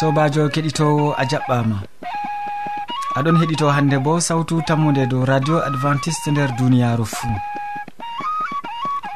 sobajo 0.00 0.42
keɗitowo 0.54 1.14
a 1.20 1.22
jaɓɓama. 1.30 1.76
Aɗon 3.16 3.36
heɗito 3.40 3.66
hande 3.76 3.96
bo 4.04 4.12
sawtu 4.20 4.54
tammude 4.68 5.06
dow 5.10 5.24
radio 5.24 5.56
adventiste 5.68 6.28
nder 6.30 6.50
duniyaru 6.58 7.06
fuu. 7.14 7.36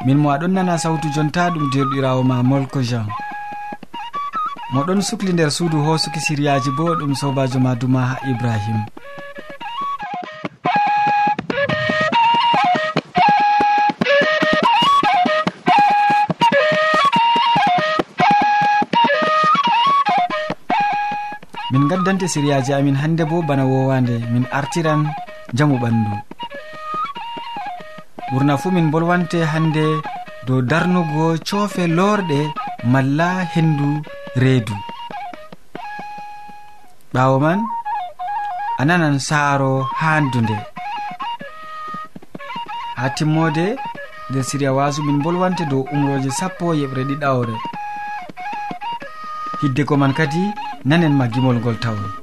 Min 0.04 0.18
mo 0.22 0.28
aɗon 0.34 0.52
nana 0.54 0.78
sawtu 0.78 1.06
jonta 1.14 1.50
ɗum 1.52 1.64
derɗirawo 1.72 2.22
ma 2.30 2.36
molko 2.42 2.80
jean. 2.82 3.06
Moɗon 4.72 5.00
sukli 5.08 5.32
nder 5.32 5.50
suudu 5.56 5.78
hosuki 5.86 6.20
siriyaji 6.26 6.70
bo 6.76 6.84
ɗum 6.98 7.12
sobajo 7.20 7.58
ma 7.60 7.74
duma 7.80 8.00
ha 8.10 8.16
ibrahima 8.30 8.84
waddante 22.10 22.28
siriyaji 22.34 22.72
amin 22.74 22.96
hannde 23.02 23.24
bo 23.30 23.38
bana 23.48 23.64
wowande 23.70 24.16
min 24.32 24.44
artiran 24.58 25.02
jamu 25.56 25.76
ɓandu. 25.82 26.14
Ɓurna 28.30 28.54
fuu 28.60 28.70
min 28.76 28.90
bolwante 28.92 29.38
hannde 29.52 29.84
dow 30.46 30.60
darnugo 30.70 31.26
coofe 31.48 31.84
lorɗe 31.98 32.40
malla 32.92 33.28
hendu 33.52 33.88
reedu. 34.42 34.74
Ɓaawo 37.14 37.36
man 37.44 37.60
a 38.80 38.82
nanan 38.88 39.18
saaro 39.28 39.72
haandunde. 40.00 40.56
Ha 42.98 43.06
timmode 43.16 43.66
nder 44.30 44.44
siriya 44.48 44.72
wasu 44.78 45.00
min 45.06 45.22
bolwante 45.24 45.64
dow 45.70 45.86
umroje 45.94 46.30
sappo 46.38 46.74
e 46.74 46.78
yeɓre 46.80 47.02
ɗiɗawre 47.08 47.54
hidde 49.62 49.82
ko 49.88 49.94
man 50.00 50.12
kadi 50.18 50.42
nanen 50.84 51.12
ma 51.12 51.26
gimol 51.28 51.56
ngol 51.60 51.76
tawon 51.76 52.19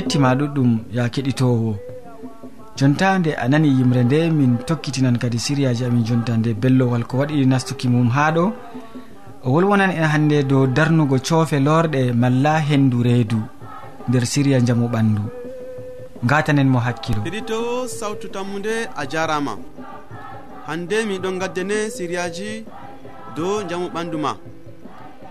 gettima 0.00 0.34
ɗuɗɗum 0.34 0.70
ya 0.96 1.04
keɗitowo. 1.14 1.70
Jonta 2.76 3.18
nde 3.18 3.30
a 3.42 3.44
nani 3.48 3.68
yimre 3.78 4.02
nde 4.04 4.18
min 4.38 4.52
tokkitinan 4.68 5.16
kadi 5.22 5.38
siriyaji 5.46 5.84
amin 5.84 6.04
jonta 6.08 6.32
nde 6.36 6.50
bellowal 6.62 7.04
ko 7.08 7.14
waɗi 7.20 7.44
nastuki 7.46 7.86
mum 7.92 8.08
ha 8.16 8.24
ɗo. 8.36 8.44
O 9.44 9.48
wolwonan 9.52 9.90
en 9.90 10.06
hannde 10.12 10.38
dow 10.50 10.64
darnugo 10.76 11.16
coofe 11.26 11.58
lorɗe 11.66 12.00
malla 12.22 12.52
hendu 12.68 13.02
reedu 13.06 13.40
nder 14.08 14.24
siriya 14.32 14.60
jamu 14.66 14.86
ɓandu 14.94 15.22
gatanen 16.30 16.68
mo 16.72 16.78
hakkilo. 16.86 17.20
Heɗito 17.26 17.58
sawtu 17.98 18.26
tammude 18.34 18.74
a 19.00 19.02
jarama 19.12 19.54
hande 20.68 20.96
miɗon 21.08 21.36
gaddane 21.42 21.78
siriyaji 21.96 22.64
dow 23.36 23.62
jamu 23.68 23.86
ɓandu 23.94 24.16
ma. 24.24 24.32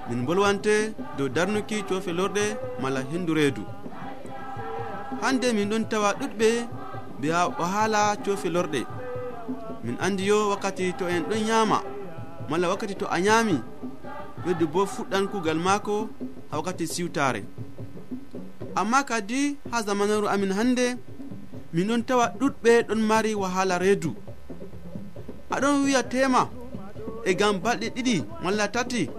Min 0.09 0.25
bolwante 0.25 0.75
dow 1.18 1.28
darnuki 1.36 1.84
coofe 1.90 2.12
lorɗe 2.19 2.44
malla 2.81 3.01
hendu 3.12 3.34
reedu. 3.34 3.63
hande 5.22 5.53
min 5.53 5.69
ɗon 5.69 5.84
tawa 5.90 6.13
ɗuɗɓe 6.19 6.50
be 7.19 7.28
haala 7.74 8.16
cofe 8.25 8.50
lorɗe. 8.50 8.81
Min 9.84 9.96
andi 10.00 10.25
yo 10.28 10.50
wakkati 10.50 10.94
to 10.97 11.06
en 11.07 11.24
ɗon 11.30 11.47
yama 11.47 11.81
malla 12.50 12.69
wakkati 12.69 12.96
to 12.96 13.06
a 13.07 13.18
yami 13.19 13.56
weddi 14.46 14.66
bo 14.66 14.85
fuɗɗan 14.85 15.28
kugal 15.31 15.59
maako 15.59 16.09
ha 16.52 16.57
wakkati 16.57 16.85
siwtare 16.88 17.44
amma 18.75 19.03
kadi 19.03 19.57
ha 19.72 19.81
zamanaru 19.81 20.28
amin 20.28 20.52
hande 20.52 20.97
min 21.74 21.88
ɗon 21.88 22.03
tawa 22.06 22.25
ɗuɗɓe 22.40 22.72
ɗon 22.88 23.01
mari 23.01 23.36
wahala 23.36 23.78
reedu. 23.80 24.16
Aɗon 25.51 25.84
wiya 25.84 26.03
tema 26.03 26.50
e 27.25 27.34
gam 27.36 27.59
balɗe 27.63 27.88
ɗiɗi 27.96 28.16
malla 28.44 28.68
tati 28.68 29.09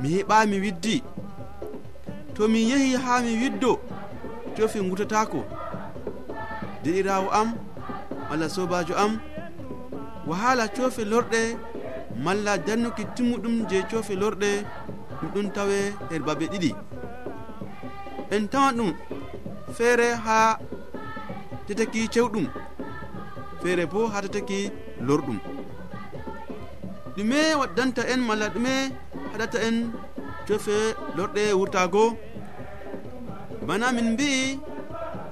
mi 0.00 0.08
heɓa 0.14 0.46
mi 0.46 0.56
widdi. 0.60 1.02
To 2.34 2.48
mi 2.48 2.68
yehi 2.70 2.94
ha 2.94 3.20
mi 3.24 3.32
widdo 3.42 3.80
tofi 4.56 4.78
gutatako 4.80 5.40
deɗirawo 6.82 7.28
am 7.40 7.48
walla 8.30 8.48
sobajo 8.48 8.94
am? 9.04 9.12
Wahala 10.26 10.68
cofe 10.76 11.02
lorɗe 11.12 11.40
malla 12.24 12.52
dannuki 12.66 13.04
timmuɗum 13.14 13.56
je 13.70 13.78
cofe 13.90 14.14
lorɗe 14.22 14.50
ɗum 15.20 15.30
ɗum 15.34 15.46
tawe 15.54 15.78
her 16.10 16.22
babe 16.26 16.46
ɗiɗi. 16.52 16.70
En 18.34 18.48
tawa 18.48 18.72
ɗum 18.76 18.90
feere 19.76 20.08
ha 20.24 20.58
teteki 21.66 22.08
cewɗum 22.14 22.46
feere 23.62 23.84
bo 23.92 24.08
ha 24.12 24.20
teteki 24.22 24.70
lorɗum. 25.06 25.38
Ɗume 27.16 27.38
waddanta 27.60 28.02
en 28.12 28.20
malla 28.28 28.46
ɗume 28.54 28.74
haɗata 29.32 29.58
en 29.68 29.76
cofe 30.46 30.76
lorɗe 31.16 31.42
wurtago 31.58 32.04
bana 33.66 33.92
min 33.92 34.08
mbi'i 34.12 34.58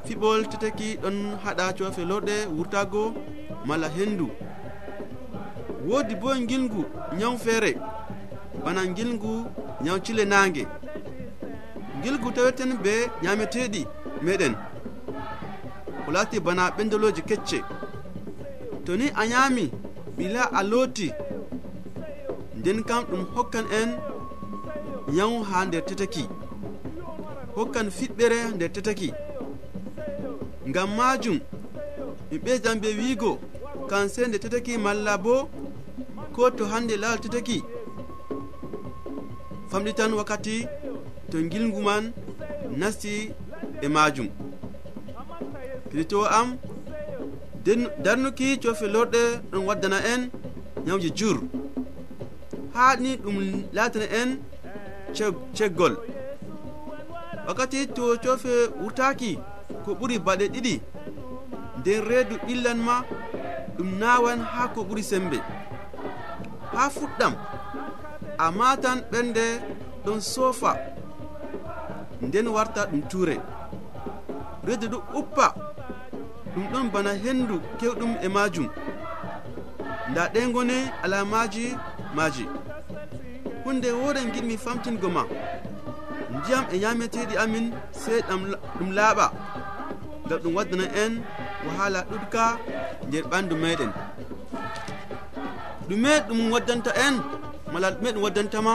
fiɓol 0.06 0.40
teteki 0.50 0.88
ɗon 1.02 1.16
haɗa 1.44 1.64
cofelorɗe 1.76 2.34
wurtago 2.56 3.02
mala 3.68 3.88
hendu. 3.96 4.26
Woodi 5.88 6.14
bo 6.22 6.28
gilngu 6.48 6.82
nyawu 7.18 7.36
feere 7.44 7.72
bana 8.64 8.80
gilngu 8.96 9.32
nyawu 9.82 9.98
cile 10.04 10.24
naange. 10.24 10.64
Gilgu 12.02 12.28
taweten 12.36 12.72
be 12.84 12.92
nyameteɗi 13.22 13.82
meɗen 14.24 14.54
ko 16.04 16.08
laati 16.14 16.40
bana 16.40 16.70
ɓendoloji 16.76 17.22
kecce. 17.28 17.58
To 18.84 18.96
ni 18.96 19.06
a 19.20 19.22
nyaami 19.26 19.64
ɓila 20.16 20.42
a 20.58 20.60
looti. 20.70 21.08
Nden 22.58 22.82
kam 22.88 23.04
ɗum 23.10 23.22
hokkan 23.34 23.66
en 23.78 23.90
nyawu 25.14 25.36
ha 25.48 25.64
nder 25.64 25.84
teteki. 25.88 26.24
hokkan 27.56 27.88
fiɓɓere 27.96 28.38
nder 28.54 28.70
tetaki. 28.72 29.08
Ngam 30.68 30.90
majum 30.98 31.38
mi 32.30 32.36
ɓesdan 32.44 32.80
be 32.82 32.88
wiigo 32.98 33.30
kanse 33.90 34.20
nde 34.26 34.38
tetaki 34.38 34.72
malla 34.84 35.18
bo 35.24 35.48
ko 36.34 36.50
to 36.50 36.64
hande 36.72 36.94
laal 37.02 37.18
tetaki. 37.20 37.58
Famɗi 39.70 39.92
tan 39.98 40.12
wakkati 40.18 40.56
to 41.30 41.36
gilgu 41.50 41.80
man 41.82 42.12
nasti 42.80 43.12
e 43.84 43.88
majum. 43.88 44.28
Kiritowo 45.90 46.26
am 46.38 46.48
darnuki 48.04 48.58
cofe 48.62 48.86
lorɗe 48.94 49.22
ɗon 49.50 49.64
waddana 49.68 49.98
en 50.12 50.22
ñawji 50.86 51.10
jur. 51.18 51.36
Haɗni 52.74 53.10
ɗum 53.22 53.36
latana 53.72 54.06
en 54.20 54.30
ceggol. 55.56 55.94
wakkati 57.46 57.86
to 57.86 58.16
cofe 58.22 58.54
wurtaki 58.80 59.38
ko 59.84 59.90
ɓuri 59.94 60.18
baɗe 60.26 60.46
ɗiɗi 60.54 60.74
nden 61.78 62.00
reedu 62.08 62.34
ɓillan 62.46 62.78
ma 62.86 62.96
ɗum 63.76 63.88
nawan 64.00 64.40
ha 64.52 64.68
ko 64.74 64.80
ɓuri 64.88 65.02
sembe. 65.10 65.38
Ha 66.74 66.90
fuɗɗam 66.90 67.34
a 68.38 68.50
matan 68.58 68.98
ɓernde 69.10 69.44
ɗon 70.04 70.20
sofa 70.20 70.70
nden 72.22 72.46
warta 72.48 72.86
ɗum 72.90 73.02
ture 73.10 73.36
reedu 74.66 74.86
ɗo 74.88 74.98
uppa 75.18 75.46
ɗum 76.54 76.64
ɗon 76.72 76.90
bana 76.92 77.12
hendu 77.24 77.60
kewɗum 77.78 78.12
e 78.22 78.28
majum. 78.28 78.68
Nda 80.10 80.22
ɗe 80.32 80.40
goni 80.52 80.74
alamaji 81.02 81.76
maji 82.16 82.44
hunde 83.64 83.88
woɗen 83.92 84.32
giɗmi 84.34 84.56
famtingo 84.64 85.08
ma. 85.08 85.22
ndiyam 86.44 86.64
e 86.72 86.78
ñameteɗi 86.82 87.34
amin 87.44 87.66
sey 88.02 88.20
ɗum 88.78 88.90
laaɓa. 88.96 89.26
Ngam 90.26 90.38
ɗum 90.42 90.54
waddana 90.56 90.84
en 91.02 91.12
wahala 91.66 92.00
ɗuɗka 92.10 92.42
nder 93.08 93.24
ɓandu 93.30 93.54
meɗen 93.62 93.90
ɗume 95.88 96.10
ɗum 96.28 96.40
waddanta 96.52 96.90
en 97.06 97.14
mala 97.72 97.88
ɗume 97.94 98.10
ɗum 98.14 98.22
waddantama 98.26 98.72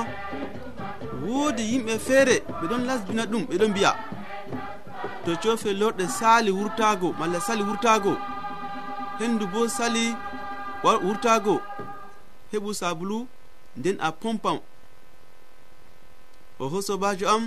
woodi 1.25 1.63
yimɓe 1.71 1.93
feere 2.05 2.35
ɓe 2.59 2.65
ɗon 2.69 2.81
lasbina 2.87 3.23
ɗum 3.31 3.43
ɓe 3.49 3.55
ɗon 3.61 3.71
mbiya. 3.71 3.91
To 5.25 5.31
cofe 5.43 5.69
lorɗe 5.79 6.05
sali 6.19 6.51
wurtago 6.51 7.07
malla 7.19 7.39
sali 7.47 7.63
wurtago 7.69 8.13
hendu 9.19 9.45
bo 9.53 9.67
sali 9.77 10.03
wurtago 11.05 11.55
heɓu 12.51 12.69
sabulu 12.79 13.17
nden 13.77 13.97
a 14.01 14.09
pompam 14.21 14.57
o 16.59 16.69
fo 16.69 16.81
sobajo 16.81 17.25
am 17.29 17.43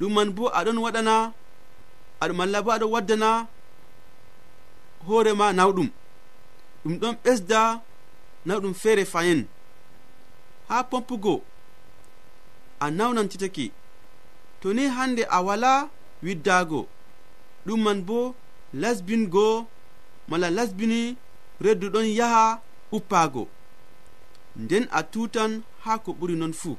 ɗum 0.00 0.12
man 0.14 0.30
bo 0.36 0.44
aɗon 0.58 0.78
waɗana 0.84 1.14
aɗum 2.22 2.36
malla 2.38 2.58
bo 2.64 2.70
aɗon 2.76 2.90
waddana 2.94 3.28
hoorema 5.06 5.46
nawɗum. 5.58 5.88
Ɗum 6.84 6.94
ɗon 7.00 7.14
ɓesda 7.24 7.60
nawɗum 8.46 8.74
feere 8.82 9.04
fayin 9.12 9.40
ha 10.68 10.76
pompugo 10.90 11.34
a 12.80 12.90
nawnantitake. 12.90 13.66
To 14.60 14.72
ni 14.72 14.84
hande 14.96 15.22
a 15.28 15.38
wala 15.46 15.88
widdago 16.22 16.80
ɗum 17.66 17.80
man 17.84 18.00
bo 18.08 18.34
lasbingo 18.74 19.66
mala 20.28 20.48
lasbini 20.50 21.16
reddu 21.60 21.86
ɗon 21.94 22.06
yaha 22.18 22.60
uppago 22.92 23.48
nden 24.56 24.84
a 24.90 25.00
tutan 25.12 25.62
ha 25.84 25.98
ko 25.98 26.10
ɓuri 26.12 26.36
non 26.36 26.52
fuu. 26.52 26.76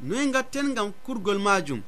noy 0.00 0.30
gatten 0.32 0.74
gam 0.74 0.92
kurgol 1.04 1.38
majum? 1.38 1.82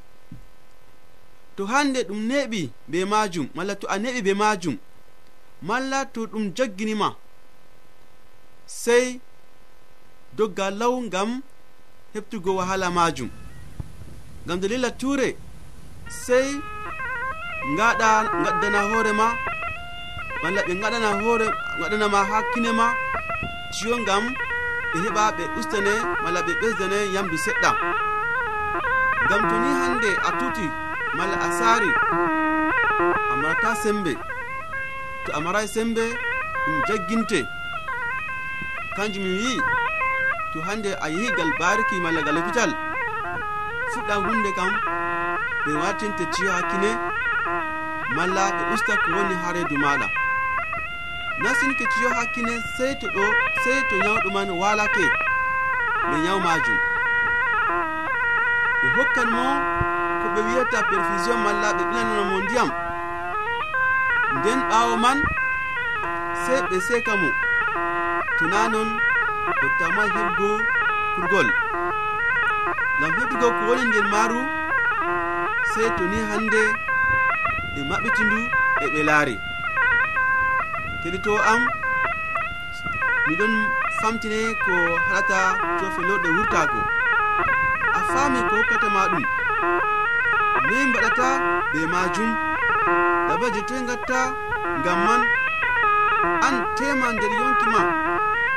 To 1.56 1.66
hande 1.66 2.00
ɗum 2.08 2.20
neɓi 2.28 2.70
be 2.88 3.04
majum 3.04 3.46
malla 3.54 3.74
to 3.80 3.86
a 3.88 3.96
neɓi 3.98 4.20
be 4.26 4.32
majum 4.34 4.76
malla 5.62 6.04
to 6.12 6.26
ɗum 6.26 6.52
jagginima 6.56 7.08
sey 8.66 9.20
dogga 10.36 10.70
law 10.70 11.00
gam 11.12 11.42
heftugo 12.14 12.50
wahala 12.56 12.90
majum. 12.90 13.30
Gam 14.46 14.60
dalila 14.60 14.90
ture 14.90 15.36
sey 16.24 16.48
gaɗa 17.78 18.08
gaddana 18.44 18.80
hoorema 18.90 19.26
malla 20.42 20.60
ɓe 20.66 20.72
gaɗana 20.82 21.08
hoore 21.22 21.46
gaɗanama 21.80 22.18
hakkine 22.30 22.70
ma 22.72 22.86
ciyo 23.74 23.96
gam 24.06 24.24
ɓe 24.96 25.02
heɓa 25.04 25.32
ɓe 25.36 25.44
ustane 25.58 25.92
mala 26.22 26.40
ɓe 26.46 26.52
ɓesdane 26.60 26.98
yamdu 27.14 27.36
seɗɗa. 27.44 27.70
Ngam 29.24 29.42
to 29.50 29.56
ni 29.62 29.70
hande 29.80 30.10
a 30.28 30.30
tuti 30.38 30.66
mala 31.16 31.36
a 31.46 31.48
saari 31.58 31.90
a 33.30 33.34
marata 33.40 33.74
sembe. 33.82 34.12
To 35.24 35.30
a 35.36 35.40
maray 35.40 35.66
sembe 35.74 36.04
ɗum 36.64 36.76
jagginte. 36.88 37.40
Kanjum 38.96 39.22
mi 39.24 39.32
wi'i 39.40 39.60
to 40.52 40.58
hande 40.66 40.90
a 41.04 41.06
yehi 41.08 41.28
gal 41.36 41.50
bariki 41.60 41.96
malla 42.00 42.20
gal 42.22 42.36
hopital 42.38 42.70
fuɗɗa 43.92 44.14
hunde 44.24 44.50
kam 44.56 44.70
ɓe 45.64 45.72
wartinte 45.80 46.24
ciyo 46.32 46.50
hakkine 46.56 46.90
malla 48.16 48.42
ɓe 48.56 48.62
usta 48.74 48.92
ko 49.02 49.08
woni 49.16 49.34
ha 49.42 49.52
redu 49.52 49.76
maɗa. 49.84 50.25
nasinke 51.42 51.84
ciyo 51.92 52.08
hakkine 52.16 52.54
sey 52.76 52.94
to 53.00 53.06
ɗo 53.14 53.24
sey 53.64 53.78
to 53.88 53.94
nyawɗo 54.02 54.28
man 54.36 54.50
walake. 54.60 55.04
Ɓe 56.08 56.16
nyaw 56.24 56.38
majum. 56.46 56.78
Ɓe 58.80 58.86
hokkan 58.96 59.28
mo 59.36 59.44
ko 60.20 60.26
ɓe 60.34 60.40
wiyata 60.46 60.78
perfusion 60.88 61.38
malla 61.44 61.68
ɓe 61.76 61.82
ɓilanana 61.88 62.22
mo 62.30 62.36
ndiyam. 62.44 62.70
Nden 64.36 64.60
ɓawo 64.70 64.94
man 65.04 65.18
sey 66.44 66.60
ɓe 66.68 66.76
seka 66.88 67.12
mo. 67.20 67.28
Tona 68.38 68.60
non 68.72 68.88
o 69.64 69.66
heɓgo 70.16 70.48
kurgol. 71.14 71.48
Ngam 72.98 73.12
heɓugo 73.18 73.46
ko 73.56 73.62
woni 73.68 73.84
nder 73.88 74.06
maru 74.12 74.40
sey 75.72 75.88
to 75.96 76.04
ni 76.10 76.18
hande 76.30 76.62
ɓe 77.74 77.80
maɓɓiti 77.90 78.22
ndu 78.24 78.38
e 78.84 78.86
ɓe 78.94 79.00
laari. 79.08 79.36
keɗito 81.06 81.34
am. 81.52 81.60
Miɗon 83.26 83.54
famtine 84.00 84.40
ko 84.64 84.72
halata 85.08 85.38
to 85.78 85.86
wurtago. 86.36 86.80
A 87.98 88.00
faami 88.10 88.40
ko 88.48 88.54
hokkatama 88.58 89.02
ɗum 89.12 89.24
noyi 90.66 90.84
mbaɗata 90.90 91.28
be 91.72 91.80
majum. 91.92 92.30
Dabaji 93.28 93.60
toye 93.68 93.82
gatta 93.88 94.20
ngam 94.80 94.98
man 95.06 95.22
an 96.46 96.54
tema 96.76 97.06
nder 97.12 97.32
yonki 97.40 97.66
ma. 97.74 97.80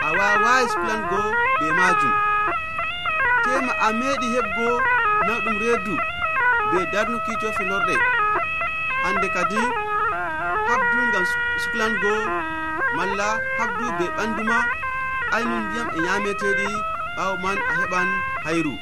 A 0.05 0.09
wawai 0.17 0.65
suplango 0.71 1.21
be 1.59 1.67
majum. 1.79 2.13
Tema 3.43 3.73
a 3.85 3.87
meeɗi 3.99 4.27
heɓgo 4.35 4.67
naɗum 5.27 5.55
reedu 5.61 5.93
be 6.71 6.79
darnukijo 6.93 7.49
felorɗe 7.57 7.95
hande 9.03 9.27
kadi 9.35 9.88
habdu 10.69 10.99
ngam 11.09 11.25
suklango 11.63 12.13
malla 12.97 13.29
habdu 13.57 13.85
be 13.97 14.05
ɓanduma 14.17 14.57
aynum 15.35 15.61
ndiyam 15.65 15.87
e 15.97 15.99
nyameteɗi 16.05 16.67
ɓawo 17.15 17.33
man 17.43 17.57
a 17.69 17.73
heɓan 17.79 18.07
hayru. 18.45 18.73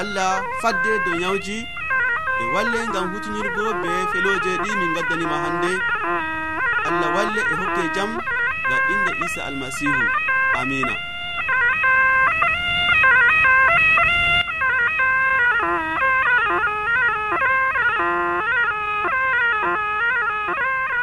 Allah 0.00 0.32
fadde 0.62 0.92
dow 1.04 1.16
ñawji 1.22 1.56
e 2.42 2.44
walle 2.54 2.78
ngam 2.88 3.06
hutinirgo 3.12 3.64
be 3.82 3.90
feloje 4.12 4.52
ɗi 4.62 4.70
min 4.80 4.94
gaddanima 4.96 5.36
hande 5.44 5.72
allah 6.88 7.08
walle 7.16 7.40
e 7.52 7.54
hokke 7.60 7.82
jaam 7.94 8.12
ga 8.70 8.76
inde 8.92 9.12
isa 9.26 9.40
almasihu. 9.48 10.02
Amina. 10.60 11.09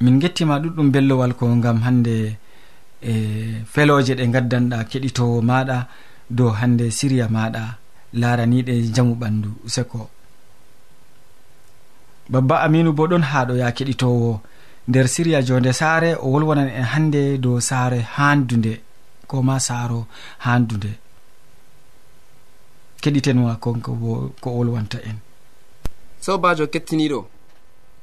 min 0.00 0.18
gettima 0.22 0.58
ɗuɗɗum 0.62 0.88
bellowal 0.94 1.32
ko 1.38 1.44
gam 1.64 1.78
hande 1.86 2.36
e 3.02 3.12
feloje 3.72 4.12
ɗe 4.18 4.24
gaddanɗa 4.34 4.78
keɗitowo 4.90 5.38
maɗa 5.42 5.78
dow 6.30 6.50
hande 6.60 6.90
siriya 6.90 7.26
maɗa 7.36 7.62
laraniɗe 8.20 8.74
jamu 8.94 9.14
ɓandu 9.20 9.50
seko 9.74 10.10
babba 12.32 12.56
aminu 12.64 12.92
bo 12.92 13.06
ɗon 13.10 13.24
haɗo 13.32 13.54
ya 13.62 13.68
keɗitowo 13.76 14.40
nder 14.88 15.06
siriya 15.14 15.42
jonde 15.42 15.72
saare 15.80 16.10
o 16.24 16.26
wolwonan 16.32 16.68
en 16.78 16.86
hande 16.92 17.22
dow 17.44 17.60
saare 17.60 18.00
handude 18.16 18.74
ko 19.28 19.42
ma 19.42 19.56
saaro 19.68 20.06
handude 20.44 20.92
keɗitenwa 23.02 23.56
konko 23.62 23.90
bo 24.00 24.10
ko 24.40 24.48
wolwanta 24.56 24.98
en. 25.08 25.18
Sobajo 26.20 26.66
kettiniɗo 26.72 27.20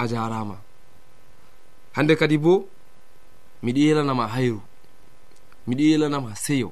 a 0.01 0.03
jarama. 0.07 0.55
hande 1.95 2.13
kadi 2.19 2.37
bo 2.37 2.53
miɗo 3.63 3.79
yelanama 3.87 4.25
hayru 4.33 4.61
miɗo 5.67 5.83
yelanama 5.91 6.31
seyo. 6.43 6.69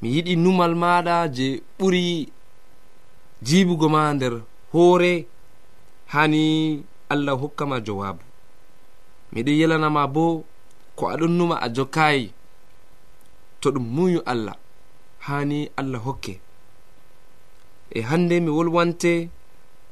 Mi 0.00 0.08
yiɗi 0.14 0.32
numal 0.42 0.72
maɗa 0.82 1.14
je 1.36 1.46
ɓuri 1.78 2.04
jibugo 3.46 3.86
ma 3.94 4.00
nder 4.14 4.34
hoore 4.72 5.12
hani 6.12 6.42
allah 7.12 7.34
hokkama 7.40 7.76
jowabu. 7.86 8.24
Miɗo 9.32 9.50
yelanama 9.60 10.02
bo 10.14 10.24
ko 10.96 11.02
aɗon 11.12 11.32
numa 11.38 11.56
a 11.60 11.68
jokkayi 11.76 12.24
to 13.60 13.68
ɗum 13.74 13.86
muyu 13.94 14.20
allah 14.32 14.56
hani 15.26 15.58
allah 15.80 16.00
hokke. 16.06 16.34
E 17.90 18.00
hande 18.08 18.36
mi 18.44 18.50
wolwante 18.56 19.12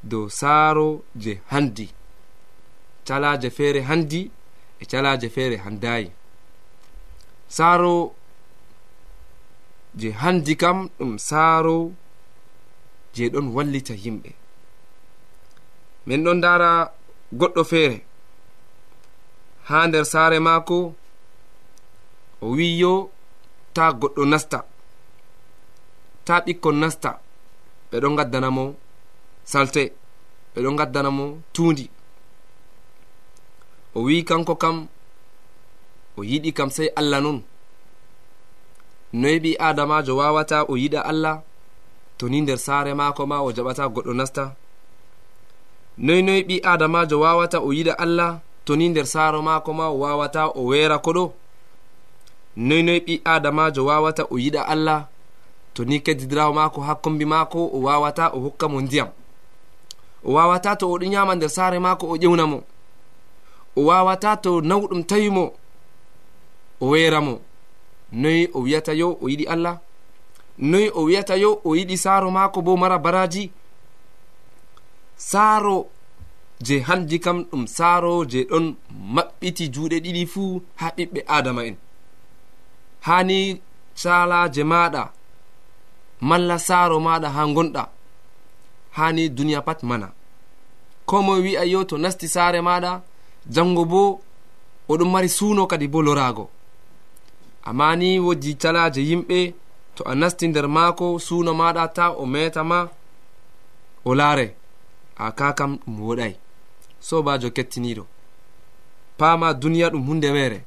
dow 0.09 0.23
saaro 0.39 0.87
je 1.21 1.33
handi. 1.51 1.87
calaje 3.07 3.49
feere 3.57 3.81
handi 3.89 4.21
e 4.81 4.85
calaje 4.91 5.27
feere 5.35 5.57
handayi 5.65 6.09
saaro 7.47 7.95
je 9.99 10.09
handi 10.21 10.53
kam 10.61 10.77
ɗum 10.97 11.13
saaro 11.29 11.77
je 13.15 13.23
ɗon 13.33 13.47
wallita 13.55 13.93
yimɓe. 14.03 14.29
Min 16.07 16.23
ɗon 16.25 16.39
dara 16.43 16.69
goɗɗo 17.39 17.61
feere. 17.71 17.97
Ha 19.67 19.77
nder 19.87 20.05
saare 20.13 20.37
maako 20.47 20.77
o 22.41 22.47
wiyo 22.57 22.93
ta 23.75 23.83
goɗɗo 24.01 24.23
nasta. 24.31 24.59
Ta 26.25 26.35
ɓikkon 26.45 26.77
nasta 26.81 27.09
ɓe 27.89 27.95
ɗon 28.01 28.15
gaddanamo 28.19 28.63
salte 29.51 29.83
ɓe 30.53 30.59
ɗon 30.63 30.75
gaddanamo 30.79 31.25
tuundi. 31.53 31.85
o 33.95 34.01
wi 34.03 34.23
kanko 34.23 34.55
kam 34.55 34.87
o 36.17 36.23
yiɗi 36.23 36.51
kam 36.57 36.69
sey 36.69 36.89
allah 36.99 37.19
nun. 37.21 37.39
Noyi 39.13 39.39
ɓi 39.43 39.51
adamajo 39.67 40.13
wawata 40.17 40.57
o 40.63 40.73
yiɗa 40.81 41.01
allah 41.11 41.35
to 42.17 42.25
ni 42.29 42.41
nder 42.41 42.57
saare 42.65 42.93
maako 42.93 43.25
ma 43.25 43.37
o 43.41 43.51
jaɓata 43.55 43.83
goɗɗo 43.93 44.13
nasta. 44.19 44.43
Noyi 45.97 46.21
noyi 46.27 46.41
ɓi 46.47 46.55
adamajo 46.71 47.15
wawata 47.23 47.57
o 47.61 47.69
yiɗa 47.77 47.93
allah 48.03 48.31
to 48.65 48.75
ni 48.75 48.89
nder 48.89 49.05
saaro 49.05 49.41
maako 49.41 49.73
ma 49.73 49.85
o 49.89 49.99
wawata 50.03 50.41
o 50.47 50.61
weera 50.69 50.97
koɗo 51.05 51.23
noyi 52.67 52.83
noyi 52.83 52.99
ɓi 53.07 53.21
adamajo 53.33 53.81
wawata 53.85 54.23
o 54.29 54.35
yiɗa 54.43 54.61
allah 54.73 55.07
to 55.73 55.83
ni 55.85 55.99
keddidirawo 56.05 56.53
maako 56.53 56.81
ha 56.81 56.95
kombi 56.95 57.25
maako 57.25 57.59
o 57.73 57.79
wawata 57.87 58.29
o 58.35 58.39
hokka 58.39 58.67
mo 58.67 58.81
ndiyam. 58.81 59.09
O 60.23 60.33
wawata 60.33 60.75
to 60.79 60.85
oɗo 60.93 61.05
nyama 61.09 61.35
nder 61.35 61.49
saare 61.49 61.79
maako 61.79 62.05
o 62.07 62.15
ƴewna 62.17 62.45
mo. 62.47 62.63
o 63.75 63.81
wawata 63.85 64.37
to 64.43 64.61
nawɗum 64.61 65.01
tawimo 65.09 65.45
o 66.81 66.85
weramo 66.91 67.35
noyi 68.11 68.49
o 68.53 68.59
wiyata 68.65 68.93
yo 68.93 69.17
o 69.21 69.27
yiɗi 69.29 69.45
allah. 69.47 69.79
Noyi 70.57 70.89
o 70.93 71.01
wiyata 71.03 71.35
yo 71.35 71.61
o 71.65 71.75
yiɗi 71.75 71.97
saaro 71.97 72.31
maako 72.31 72.61
bo 72.61 72.77
mara 72.77 72.97
baraji 72.99 73.51
saaro 75.17 75.87
je 76.61 76.79
hanji 76.79 77.19
kam 77.19 77.43
ɗum 77.51 77.67
saaro 77.67 78.25
je 78.25 78.39
ɗon 78.49 78.65
maɓɓiti 79.15 79.63
juuɗe 79.73 79.97
ɗiɗi 80.03 80.23
fuu 80.33 80.61
ha 80.75 80.87
ɓiɓɓe 80.95 81.19
adama 81.27 81.61
en. 81.65 81.75
Hani 83.01 83.61
salaje 83.95 84.63
maɗa 84.63 85.03
malla 86.21 86.57
saaro 86.67 86.99
maɗa 86.99 87.29
ha 87.35 87.41
gonɗa 87.55 87.83
hani 88.97 89.29
duniya 89.29 89.61
pat 89.61 89.83
mana. 89.83 90.07
Ko 91.05 91.21
moe 91.21 91.41
wi'a 91.41 91.63
yo 91.65 91.83
to 91.83 91.97
nasti 91.97 92.27
saare 92.27 92.61
maɗa 92.61 93.01
jango 93.49 93.85
bo 93.85 94.21
oɗon 94.89 95.09
mari 95.11 95.29
suuno 95.29 95.67
kadi 95.67 95.87
bo 95.87 96.01
lorago. 96.01 96.49
Amma 97.63 97.95
ni 97.95 98.19
wojji 98.19 98.55
calaje 98.61 99.01
yimɓe 99.01 99.53
to 99.95 100.03
a 100.03 100.13
nasti 100.15 100.47
nder 100.47 100.67
maako 100.67 101.19
suuno 101.19 101.51
maɗa 101.53 101.83
ta 101.95 102.05
o 102.11 102.25
metama 102.25 102.89
o 104.05 104.15
laare. 104.15 104.55
A 105.17 105.31
ka 105.31 105.53
kam 105.57 105.77
ɗum 105.85 105.99
woɗai. 106.01 106.33
Sobajo 106.99 107.49
kettiniɗo. 107.55 108.03
Pama 109.17 109.53
duniya 109.53 109.89
ɗum 109.89 110.05
hunde 110.07 110.31
mere 110.31 110.59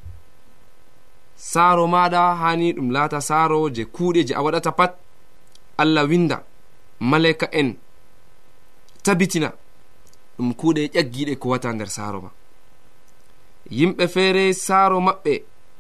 saaro 1.37 1.87
maɗa 1.87 2.35
hani 2.41 2.73
ɗum 2.73 2.91
laata 2.91 3.21
saaro 3.21 3.71
je 3.71 3.83
kuuɗe 3.85 4.25
je 4.27 4.35
a 4.35 4.43
waɗata 4.43 4.73
pat. 4.73 4.93
Allah 5.79 6.05
winda 6.09 6.43
malaika 7.01 7.47
en 7.53 7.77
tabitina. 9.05 9.53
Ɗum 10.39 10.55
kuuɗe 10.55 10.89
ƴaggiɗe 10.95 11.37
ko 11.39 11.49
wata 11.49 11.73
nder 11.73 11.89
saaro 11.89 12.21
ma. 12.21 12.31
yimɓe 13.71 14.05
feere 14.09 14.53
saaro 14.53 15.01
maɓɓe 15.01 15.33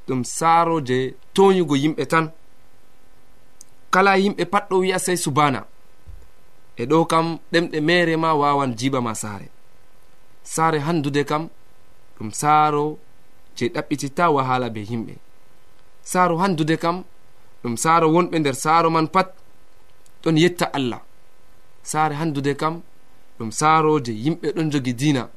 ɗum 0.06 0.24
saaro 0.24 0.80
je 0.88 1.14
toyugo 1.34 1.74
yimɓe 1.76 2.04
tan. 2.12 2.26
Kala 3.90 4.12
yimɓe 4.22 4.44
pat 4.52 4.64
ɗo 4.70 4.76
wi'a 4.82 4.98
sey 4.98 5.16
subana 5.16 5.60
e 6.76 6.82
ɗo 6.90 7.06
kam 7.10 7.26
ɗemɗe 7.52 7.80
mere 7.80 8.16
ma 8.16 8.30
wawan 8.40 8.74
jiba 8.78 9.00
ma 9.00 9.14
saare. 9.14 9.48
Saare 10.44 10.78
handude 10.86 11.24
kam 11.24 11.48
ɗum 12.18 12.30
saaro 12.32 12.98
je 13.56 13.64
ɗaɓɓititta 13.74 14.24
wahala 14.34 14.68
be 14.74 14.80
yimɓe. 14.90 15.14
Saaro 16.02 16.36
handude 16.38 16.76
kam 16.76 17.04
ɗum 17.62 17.76
saaro 17.76 18.06
wonɓe 18.14 18.38
nder 18.38 18.54
saaro 18.54 18.90
man 18.90 19.08
pat 19.08 19.28
ɗon 20.22 20.36
yetta 20.38 20.66
allah. 20.72 21.00
Saare 21.82 22.14
handude 22.20 22.54
kam 22.56 22.82
ɗum 23.38 23.50
saaro 23.50 24.00
je 24.04 24.12
yimɓe 24.12 24.52
ɗon 24.56 24.70
jogi 24.72 24.92
dina 24.94 25.30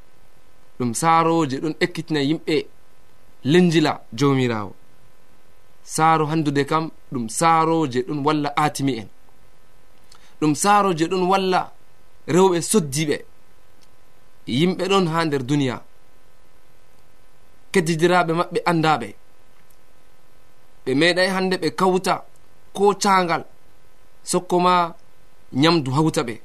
ɗum 0.82 0.94
saaro 1.02 1.46
je 1.50 1.58
ɗon 1.64 1.76
ekkitina 1.86 2.22
yimɓe 2.30 2.56
lenjila 3.52 3.92
jawmirawo. 4.20 4.72
Saaro 5.96 6.26
handude 6.32 6.64
kam 6.72 6.86
ɗum 7.14 7.26
saaro 7.40 7.76
je 7.92 8.00
ɗon 8.08 8.20
walla 8.26 8.50
atimi 8.64 8.94
en. 9.02 9.10
Ɗum 10.40 10.54
saaro 10.64 10.90
je 10.98 11.06
ɗon 11.12 11.24
walla 11.32 11.62
rewɓe 12.34 12.58
soddiɓe. 12.72 13.18
Yimɓe 14.58 14.84
ɗon 14.92 15.06
ha 15.12 15.20
nder 15.26 15.44
duniya. 15.50 15.76
Keddidiraɓe 17.72 18.32
maɓɓe 18.40 18.60
andaɓe 18.72 19.08
ɓe 20.84 20.92
meeɗay 21.00 21.30
hande 21.36 21.56
ɓe 21.64 21.70
kawta 21.80 22.14
ko 22.76 22.84
cagal 23.04 23.44
sokko 24.32 24.56
ma 24.66 24.74
nyamdu 25.62 25.90
hawta 25.98 26.22
ɓe 26.28 26.36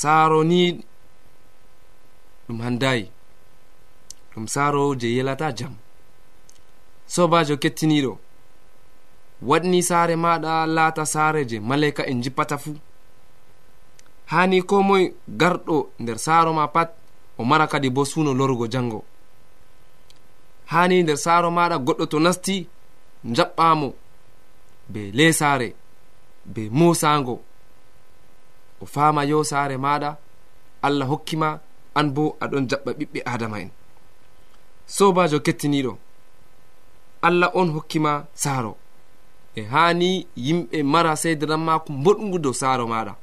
saaro 0.00 0.38
ni 0.50 0.60
ɗum 2.46 2.58
handayi 2.66 3.04
ɗum 4.38 4.46
saaro 4.46 4.94
je 5.00 5.08
yelata 5.16 5.52
jam. 5.58 5.74
Sobajo 7.06 7.54
kettiniɗo 7.62 8.12
waɗni 9.48 9.78
saare 9.88 10.14
maɗa 10.24 10.52
laata 10.76 11.04
saare 11.12 11.40
je 11.50 11.56
malaika 11.68 12.02
en 12.10 12.22
jippata 12.22 12.56
fuu 12.62 12.76
hani 14.32 14.58
ko 14.68 14.76
moye 14.88 15.06
garɗo 15.40 15.76
nder 16.02 16.18
saaro 16.26 16.52
ma 16.58 16.66
pat 16.74 16.90
o 17.38 17.44
mara 17.50 17.66
kadi 17.72 17.88
bo 17.90 18.02
suno 18.04 18.30
lorugo 18.38 18.66
jango. 18.72 19.00
Hani 20.72 20.96
nder 21.02 21.16
saaro 21.24 21.48
maɗa 21.58 21.76
goɗɗo 21.86 22.04
to 22.10 22.18
nasti 22.24 22.56
jaɓɓamo 23.36 23.88
be 24.92 25.00
lesare 25.18 25.68
be 26.52 26.62
mosango 26.78 27.34
o 28.82 28.86
fama 28.94 29.22
yo 29.30 29.38
saare 29.50 29.76
maɗa 29.84 30.10
allah 30.86 31.08
hokkima 31.10 31.48
an 31.98 32.06
bo 32.14 32.24
aɗon 32.44 32.64
jaɓɓa 32.70 32.90
ɓiɓɓe 32.98 33.20
adama 33.32 33.58
en. 33.64 33.70
sobajo 34.88 35.38
kettiniɗo. 35.40 35.92
Allah 37.22 37.50
on 37.54 37.68
hokkima 37.74 38.26
saaro. 38.34 38.76
E 39.56 39.62
hani 39.62 40.26
yimɓe 40.36 40.82
mara 40.82 41.16
seydaran 41.16 41.60
mako 41.60 41.92
boɗgu 42.04 42.38
dow 42.44 42.52
saaro 42.52 42.86
maɗa 42.86 43.14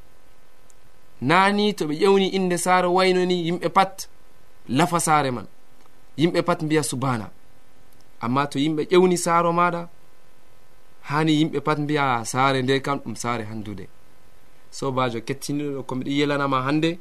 nani 1.22 1.74
to 1.78 1.86
ɓe 1.88 1.94
ƴewni 2.02 2.28
inde 2.38 2.58
saaro 2.58 2.90
waynoni 2.94 3.36
yimɓe 3.48 3.70
pat 3.70 4.08
lafa 4.78 5.00
saare 5.00 5.32
man. 5.32 5.48
Yimɓe 6.18 6.42
pat 6.48 6.60
mbiya 6.62 6.84
subana 6.84 7.30
amma 8.22 8.48
to 8.48 8.60
yimɓe 8.60 8.84
ƴewni 8.92 9.18
saaro 9.18 9.52
maɗa 9.54 9.82
hani 11.10 11.32
yimɓe 11.40 11.60
pat 11.62 11.78
mbiya 11.80 12.26
saare 12.26 12.62
nde 12.62 12.82
kam 12.82 12.98
ɗum 13.00 13.16
saare 13.16 13.44
handude 13.44 13.88
sobajo 14.72 15.20
kettiniɗo 15.28 15.84
ko 15.88 15.96
miɗo 15.96 16.12
yelanama 16.20 16.62
hande 16.68 17.00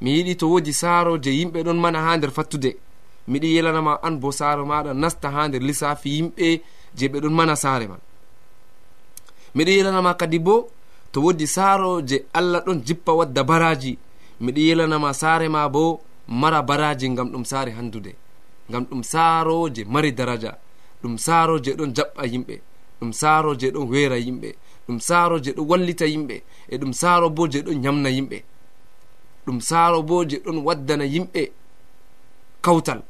mi 0.00 0.10
yiɗi 0.16 0.36
to 0.36 0.46
wodi 0.50 0.72
saaro 0.72 1.18
je 1.18 1.30
yimɓe 1.30 1.62
ɗon 1.66 1.78
mana 1.80 1.98
ha 2.04 2.16
nder 2.16 2.30
fattude. 2.30 2.70
miɗi 3.28 3.48
yelanama 3.56 3.92
an 4.02 4.14
bo 4.20 4.30
saare 4.32 4.62
maɗa 4.70 4.90
nasta 4.94 5.28
ha 5.34 5.48
nder 5.48 5.62
lissafi 5.68 6.08
yimɓe 6.16 6.60
je 6.96 7.06
ɓe 7.08 7.18
ɗon 7.22 7.34
mana 7.38 7.56
saare 7.56 7.86
man. 7.88 8.00
miɗo 9.56 9.70
yelanama 9.70 10.14
kadi 10.14 10.38
bo 10.38 10.68
to 11.12 11.20
wodi 11.24 11.46
saaro 11.46 12.02
je 12.08 12.16
allah 12.38 12.60
ɗon 12.66 12.78
jippa 12.86 13.12
wadda 13.18 13.42
baraji 13.44 13.98
miɗo 14.40 14.60
yelanama 14.68 15.12
saare 15.14 15.48
ma 15.48 15.68
bo 15.68 16.00
mara 16.28 16.62
baraji 16.62 17.08
gam 17.16 17.28
ɗum 17.32 17.44
saare 17.44 17.70
handude 17.72 18.12
gam 18.70 18.84
ɗum 18.84 19.02
saaro 19.02 19.68
je 19.74 19.82
mari 19.84 20.12
daraja 20.12 20.52
ɗum 21.02 21.18
saaro 21.18 21.58
je 21.64 21.70
ɗon 21.78 21.90
jaɓɓa 21.96 22.22
yimɓe 22.32 22.54
ɗum 23.00 23.12
saaro 23.12 23.54
je 23.60 23.70
ɗon 23.70 23.88
weera 23.90 24.16
yimɓe 24.18 24.48
ɗum 24.86 24.98
saaro 25.00 25.38
je 25.44 25.50
ɗon 25.52 25.66
wallita 25.70 26.06
yimɓe 26.06 26.36
e 26.68 26.76
ɗum 26.78 26.92
saaro 26.92 27.30
bo 27.30 27.48
je 27.52 27.58
ɗon 27.62 27.82
yamna 27.84 28.08
yimɓe 28.10 28.38
ɗum 29.46 29.60
saaro 29.60 30.02
bo 30.02 30.24
je 30.24 30.36
ɗon 30.44 30.58
waddana 30.66 31.04
yimɓe 31.04 31.42
kawtal. 32.62 33.02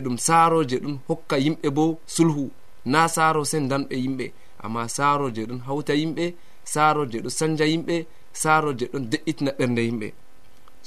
e 0.00 0.02
ɗum 0.04 0.16
saaro 0.18 0.58
je 0.70 0.76
ɗum 0.84 0.94
hokka 1.08 1.36
yimɓe 1.44 1.68
bo 1.76 1.84
sulhu. 2.14 2.44
Na 2.92 3.00
saaro 3.08 3.42
sendanɓe 3.52 3.94
yimɓe 4.04 4.26
amma 4.64 4.82
saaro 4.96 5.26
je 5.34 5.42
ɗon 5.48 5.60
hawta 5.66 5.92
yimɓe 6.00 6.24
saaro 6.64 7.02
je 7.10 7.18
ɗo 7.24 7.30
sanja 7.38 7.64
yimɓe 7.72 7.96
saaro 8.42 8.70
je 8.78 8.86
ɗon 8.92 9.04
de'itina 9.10 9.50
ɓernde 9.58 9.82
yimɓe. 9.88 10.08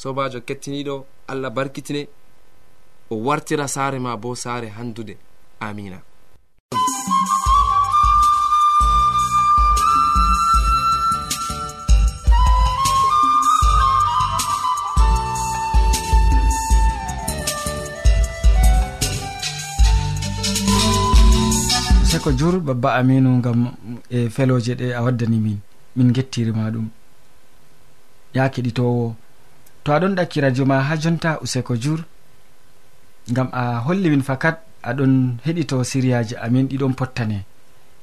Sobajo 0.01 0.39
kettiniɗo 0.47 0.95
allah 1.31 1.51
barkitine. 1.57 2.07
O 3.09 3.15
wartira 3.25 3.67
saare 3.67 3.99
ma 3.99 4.17
bo 4.17 4.29
saare 4.35 4.67
handude. 4.77 5.15
Amina. 5.59 5.99
ko 22.23 22.31
jur 22.31 22.55
babba 22.63 22.95
aminu 22.95 23.41
gam 23.43 23.59
e 24.09 24.29
feloje 24.29 24.73
ɗe 24.79 24.95
a 24.95 25.03
waddani 25.03 25.37
min 25.45 25.57
min 25.95 26.13
gettirima 26.15 26.71
ɗum. 26.71 26.87
Ya 28.33 28.49
keɗitowo. 28.49 29.15
To 29.83 29.91
aɗon 29.91 30.15
ɗakki 30.15 30.39
radio 30.41 30.65
ma 30.65 30.79
ha 30.87 30.95
jonta 30.95 31.39
useko 31.43 31.75
jur 31.75 31.99
gam 33.27 33.49
a 33.51 33.83
holli 33.85 34.09
min 34.09 34.23
fakat 34.23 34.57
aɗon 34.89 35.37
heɗito 35.45 35.83
siriyaji 35.83 36.35
amin 36.35 36.67
ɗiɗon 36.69 36.93
pottane. 36.95 37.43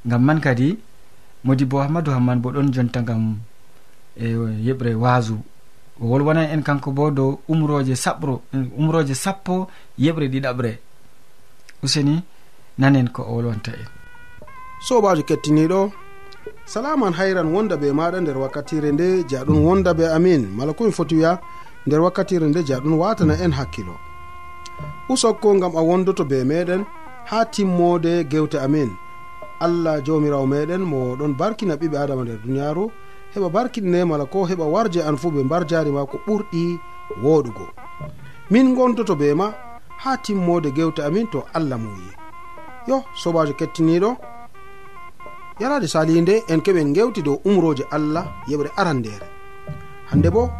Gam 0.04 0.22
man 0.22 0.40
kadi 0.40 0.78
modi 1.44 1.64
bo 1.64 1.80
hammadou 1.80 2.12
hamman 2.12 2.40
bo 2.42 2.52
ɗon 2.52 2.72
jonta 2.74 3.00
gam 3.02 3.38
e 4.16 4.26
yeɓre 4.66 4.94
wasu 4.94 5.36
o 6.00 6.04
wolwonan 6.10 6.50
en 6.52 6.62
kanko 6.62 6.92
bo 6.92 7.10
dow 7.10 7.40
umroje 7.48 7.94
saɓro 7.96 8.42
umroje 8.76 9.14
sappo 9.14 9.68
yeɓre 9.98 10.28
ɗiɗaɓre 10.28 10.72
useni 11.82 12.22
nanen 12.78 13.08
ko 13.08 13.22
o 13.22 13.34
wolwanta 13.36 13.72
en. 13.72 13.99
sobajo 14.80 15.22
kettiniɗo. 15.22 15.92
Salaman 16.64 17.12
hayran 17.18 17.52
wonda 17.54 17.76
be 17.76 17.88
maɗa 17.92 18.20
nder 18.20 18.38
wakkatire 18.38 18.90
nde 18.92 19.06
jaɗum 19.30 19.58
wonda 19.66 19.94
be 19.98 20.04
amin. 20.16 20.42
Mala 20.56 20.72
komi 20.72 20.92
foti 20.92 21.14
wiya 21.16 21.32
nder 21.86 22.00
wakkatire 22.00 22.46
nde 22.48 22.60
jaɗum 22.68 22.94
watana 22.98 23.34
en 23.44 23.52
hakkilo. 23.58 23.94
Usokko 25.12 25.48
gam 25.60 25.72
a 25.76 25.82
wondoto 25.88 26.24
be 26.24 26.44
meɗen 26.44 26.82
ha 27.30 27.44
timmode 27.44 28.24
gewte 28.30 28.58
amin. 28.66 28.90
Allah 29.60 30.00
jawmirawo 30.06 30.46
meɗen 30.46 30.82
mo 30.90 31.16
ɗon 31.18 31.32
barkina 31.36 31.74
ɓiɓe 31.76 31.96
adama 31.98 32.22
nder 32.24 32.38
duniyaru 32.44 32.84
heɓa 33.34 33.48
barkinne 33.54 34.04
mala 34.04 34.24
ko 34.24 34.46
heɓa 34.50 34.64
warje 34.74 35.00
an 35.02 35.16
fuu 35.16 35.30
ɓe 35.30 35.42
mbar 35.44 35.62
jari 35.68 35.90
ma 35.90 36.06
ko 36.06 36.16
ɓurɗi 36.26 36.78
woɗugo. 37.22 37.66
Min 38.50 38.74
gondoto 38.74 39.14
be 39.16 39.34
ma 39.34 39.52
ha 40.02 40.16
timmode 40.16 40.70
gewte 40.72 41.00
amin 41.04 41.26
to 41.32 41.44
allah 41.54 41.78
muyi 41.78 42.10
yo 42.88 43.04
sobajo 43.22 43.52
kettiniɗo 43.52 44.10
yarade 45.60 45.88
salihi 45.88 46.42
en 46.48 46.60
keɓen 46.60 46.92
gewti 46.94 47.22
dow 47.22 47.40
umroje 47.44 47.84
allah 47.90 48.24
yeɓre 48.48 48.70
arandere 48.76 49.26
hande 50.10 50.30
bo 50.30 50.50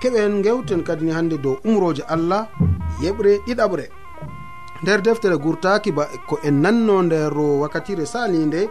keɓen 0.00 0.42
gewten 0.42 0.82
kadini 0.82 1.12
hande 1.12 1.36
dow 1.38 1.56
umroje 1.64 2.02
allah 2.08 2.48
yeɓre 3.02 3.40
ɗiɗaɓre. 3.46 3.84
Nder 4.82 5.00
deftere 5.02 5.36
gurtaki 5.38 5.92
ba 5.92 6.08
ko 6.28 6.38
en 6.42 6.60
nanno 6.62 7.02
nder 7.02 7.32
wakkatire 7.62 8.06
salinde 8.06 8.68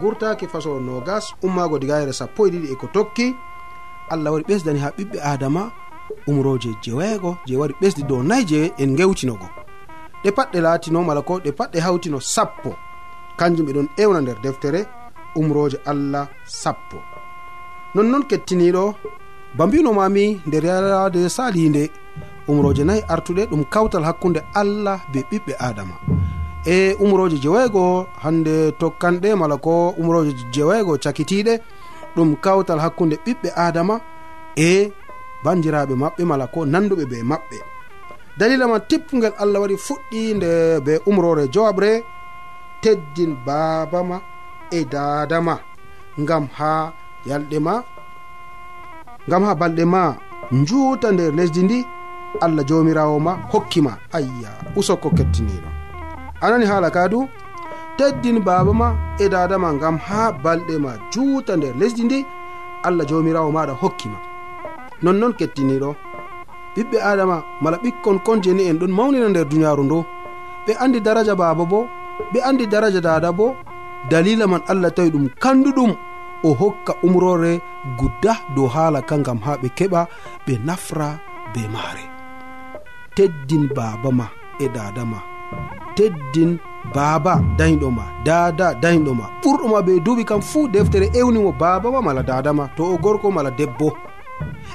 gurtaki 0.00 0.46
faso 0.46 0.80
nogas 0.80 1.34
ummago 1.42 1.78
digayre 1.78 2.12
sappo 2.12 2.46
e 2.46 2.50
ɗiɗi 2.50 2.72
e 2.72 2.74
ko 2.74 2.86
tokki 2.92 3.34
allah 4.10 4.32
waɗi 4.32 4.44
ɓesdani 4.48 4.78
ha 4.80 4.90
ɓiɓɓe 4.96 5.18
adama 5.22 5.70
umroje 6.26 6.70
jeweego 6.82 7.36
je 7.46 7.56
waɗi 7.56 7.74
ɓesdi 7.80 8.02
dow 8.08 8.22
nayi 8.22 8.44
je 8.46 8.72
en 8.78 8.96
gewtinogo 8.96 9.46
ɗe 10.24 10.30
patɗe 10.36 10.58
laatino 10.60 11.02
mala 11.04 11.22
ko 11.22 11.38
ɗe 11.38 11.52
patɗe 11.52 11.78
hawtino 11.80 12.18
sappo. 12.20 12.70
Kanjum 13.38 13.66
ɓe 13.66 13.72
ɗon 13.72 13.88
ewna 13.98 14.20
nder 14.20 14.38
deftere. 14.42 14.86
umroje 15.36 15.78
allah 15.86 16.28
sappo. 16.44 16.98
Nonnoon 17.94 18.24
kettiniɗo 18.30 18.94
ba 19.56 19.66
mbinomami 19.66 20.40
nder 20.46 20.64
yalade 20.64 21.28
salinde 21.28 21.90
umroje 22.48 22.84
nayi 22.84 23.02
artuɗe 23.08 23.42
ɗum 23.50 23.64
kawtal 23.64 24.04
hakkunde 24.04 24.40
allah 24.54 24.98
be 25.12 25.20
ɓiɓɓe 25.30 25.52
adama. 25.58 25.94
E 26.66 26.94
umroje 27.04 27.36
jeweego 27.42 28.06
hande 28.22 28.72
tokkanɗe 28.80 29.34
mala 29.34 29.56
ko 29.56 29.94
umroje 30.00 30.32
jeweego 30.52 30.96
cakitiɗe 31.04 31.54
ɗum 32.16 32.36
kawtal 32.36 32.78
hakkunde 32.84 33.16
ɓiɓɓe 33.24 33.48
adama 33.56 34.00
e 34.56 34.92
bandiraɓe 35.44 35.94
maɓɓe 36.02 36.22
mala 36.24 36.46
ko 36.46 36.64
nanduɓe 36.66 37.04
be 37.10 37.22
maɓɓe. 37.22 37.58
Dalila 38.38 38.66
man 38.66 38.80
tippugel 38.88 39.34
allah 39.38 39.60
waɗi 39.62 39.76
fuɗɗi 39.86 40.34
nde 40.34 40.80
be 40.84 40.92
umrore 41.06 41.44
jowabre 41.52 42.02
teddin 42.82 43.36
babama 43.46 44.16
e 44.78 44.80
dadama 44.92 45.54
ngam 46.22 46.44
ha 46.58 46.92
yalɗe 47.28 47.58
ma 47.66 47.74
ngam 49.28 49.42
ha 49.46 49.52
balɗe 49.60 49.84
ma 49.94 50.02
njuuta 50.58 51.08
nder 51.12 51.32
lesdi 51.38 51.62
ndi 51.66 51.78
allah 52.44 52.64
jomirawo 52.68 53.16
ma 53.26 53.32
hokkima 53.52 53.92
ayya 54.16 54.50
usokko 54.78 55.08
kettiniɗo 55.16 55.68
anani 56.44 56.66
haala 56.70 56.88
kadu 56.96 57.20
teddin 57.98 58.38
baba 58.46 58.72
ma 58.80 58.88
e 59.22 59.28
dadama 59.34 59.68
ngam 59.76 59.96
ha 60.06 60.20
balɗe 60.44 60.76
ma 60.84 60.92
juuta 61.12 61.52
nder 61.56 61.74
lesdi 61.80 62.02
ndi 62.04 62.18
allah 62.86 63.04
jomirawo 63.08 63.50
maɗa 63.56 63.74
hokkima 63.82 64.18
nonnon 65.02 65.32
kettiniɗo 65.38 65.90
ɓiɓɓe 66.74 66.98
adama 67.10 67.36
mala 67.62 67.76
ɓikkon 67.84 68.18
kon 68.26 68.38
jeni 68.44 68.62
en 68.70 68.78
ɗon 68.80 68.92
mawnina 68.96 69.28
nder 69.28 69.44
duniyaru 69.50 69.82
ndu. 69.84 69.98
Ɓe 70.66 70.72
andi 70.82 70.98
daraja 71.06 71.34
baba 71.40 71.64
bo 71.72 71.80
ɓe 72.32 72.38
andi 72.48 72.64
daraja 72.72 73.00
dada 73.00 73.32
bo 73.38 73.46
dalila 74.10 74.46
man 74.46 74.62
allah 74.68 74.90
tawi 74.90 75.10
ɗum 75.10 75.28
kanduɗum 75.42 75.92
o 76.44 76.54
hokka 76.54 76.92
umrore 77.02 77.60
gudda 77.98 78.34
dow 78.56 78.66
haala 78.74 79.02
ka 79.02 79.16
gam 79.18 79.38
ha 79.44 79.52
ɓe 79.62 79.68
keɓa 79.78 80.00
ɓe 80.46 80.52
nafra 80.66 81.08
be 81.54 81.60
maare. 81.74 82.04
Teddin 83.16 83.68
baaba 83.76 84.10
ma 84.10 84.26
e 84.58 84.66
dada 84.68 85.04
ma. 85.04 85.18
Teddin 85.96 86.58
baaba 86.94 87.34
dañɗo 87.58 87.88
ma 87.90 88.04
dada 88.24 88.74
dañɗo 88.82 89.12
ma. 89.14 89.26
Ɓurɗo 89.42 89.66
ma 89.72 89.80
ɓe 89.86 89.92
duuɓi 90.04 90.24
kam 90.24 90.40
fuu 90.40 90.68
deftere 90.68 91.06
ewnimo 91.14 91.52
baaba 91.52 91.90
ma 91.90 92.00
mala 92.00 92.22
dada 92.22 92.52
ma. 92.52 92.64
To 92.76 92.82
o 92.94 92.98
gorko 92.98 93.30
mala 93.30 93.50
debbo. 93.50 93.88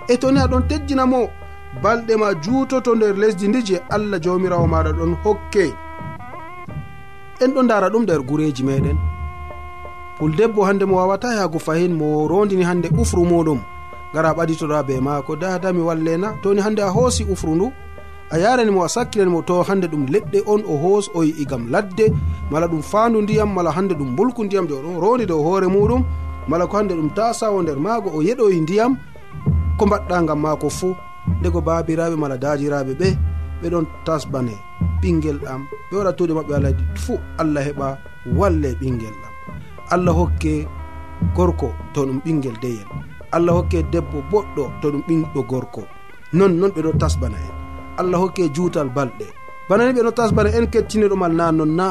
E 0.08 0.18
to 0.18 0.32
ni 0.32 0.40
aɗon 0.40 0.68
tejjinamo 0.70 1.20
balɗe 1.84 2.13
ma 2.18 2.28
juutoto 2.44 2.96
nder 2.96 3.16
lesdi 3.22 3.48
ndi 3.48 3.60
je 3.68 3.78
allah 3.90 4.20
jawmirawo 4.24 4.68
maɗa 4.68 4.92
ɗon 4.98 5.13
hokke. 5.24 5.66
En 7.44 7.52
ɗo 7.54 7.62
dara 7.68 7.90
ɗum 7.90 8.04
nder 8.04 8.22
gureji 8.22 8.63
meɗen. 8.63 9.16
puldebbo 10.19 10.65
hande 10.65 10.86
mo 10.86 10.95
wawata 10.97 11.34
yahgo 11.36 11.60
fahin 11.60 11.93
mo 11.93 12.27
rondini 12.27 12.63
hande 12.63 12.89
ufru 13.01 13.25
muɗum 13.25 13.60
gara 14.13 14.34
ɓaditoɗa 14.34 14.84
be 14.88 14.99
maako. 15.01 15.36
Dada 15.36 15.73
mi 15.73 15.82
wallena 15.82 16.34
toni 16.43 16.62
hande 16.62 16.80
a 16.82 16.89
hoosi 16.89 17.23
ufru 17.23 17.56
ndu 17.56 17.67
a 18.32 18.38
yarani 18.39 18.71
mo 18.71 18.84
a 18.84 18.89
sakkilani 18.89 19.32
mo 19.32 19.41
to 19.41 19.62
hande 19.63 19.86
ɗum 19.88 20.03
leɗɗe 20.13 20.39
on 20.47 20.62
o 20.67 20.77
hoos 20.84 21.06
o 21.13 21.23
yi'i 21.23 21.45
gam 21.45 21.63
ladde. 21.71 22.06
Mala 22.51 22.67
ɗum 22.67 22.82
fandu 22.82 23.21
ndiyam 23.21 23.49
mala 23.53 23.71
hande 23.71 23.93
ɗum 23.99 24.15
bulku 24.15 24.43
ndiyam 24.43 24.65
de 24.67 24.73
ɗon 24.73 24.99
rondi 25.03 25.25
dow 25.25 25.41
hoore 25.43 25.67
muɗum. 25.67 26.01
Mala 26.47 26.67
ko 26.67 26.77
hande 26.77 26.93
ɗum 26.95 27.10
tasawo 27.15 27.62
nder 27.62 27.77
maago 27.86 28.10
o 28.17 28.21
yeɗoyi 28.27 28.62
ndiyam 28.62 28.97
ko 29.77 29.86
mbaɗɗa 29.86 30.25
gam 30.27 30.39
maako 30.41 30.69
fuu. 30.69 30.95
Ndego 31.39 31.62
babiraɓe 31.62 32.15
mala 32.17 32.38
daajiraɓe 32.38 32.93
ɓe 32.99 33.08
ɓeɗon 33.62 33.86
tasbane 34.06 34.56
ɓinguel 35.01 35.38
ɗam. 35.43 35.62
Ɓe 35.91 35.93
waɗa 35.97 36.12
tuuɗe 36.17 36.34
mabɓe 36.34 36.53
alaydi 36.56 36.84
fuu 37.03 37.19
allah 37.41 37.63
heɓa 37.67 37.88
walle 38.39 38.69
ɓinguel 38.82 39.15
ɗam. 39.21 39.27
allah 39.89 40.13
hokke 40.13 40.67
gorko 41.36 41.69
to 41.93 42.06
ɗum 42.06 42.19
ɓinguel 42.26 42.58
deyel. 42.62 42.88
Allah 43.32 43.54
hokke 43.58 43.84
debbo 43.91 44.17
boɗɗo 44.32 44.63
to 44.82 44.91
ɗum 44.91 45.04
ɓinɗo 45.08 45.41
gorko. 45.47 45.82
Non 46.34 46.50
noon 46.60 46.71
ɓeɗo 46.76 46.91
tasbana 47.00 47.38
en. 47.38 47.54
Allah 47.97 48.17
hokke 48.19 48.50
juutal 48.56 48.89
balɗe. 48.89 49.26
Bana 49.69 49.86
ni 49.91 50.00
ɓeɗo 50.00 50.12
tasbana 50.12 50.50
en 50.58 50.65
kettiniɗomal 50.67 51.34
na 51.34 51.52
non 51.52 51.71
na. 51.76 51.88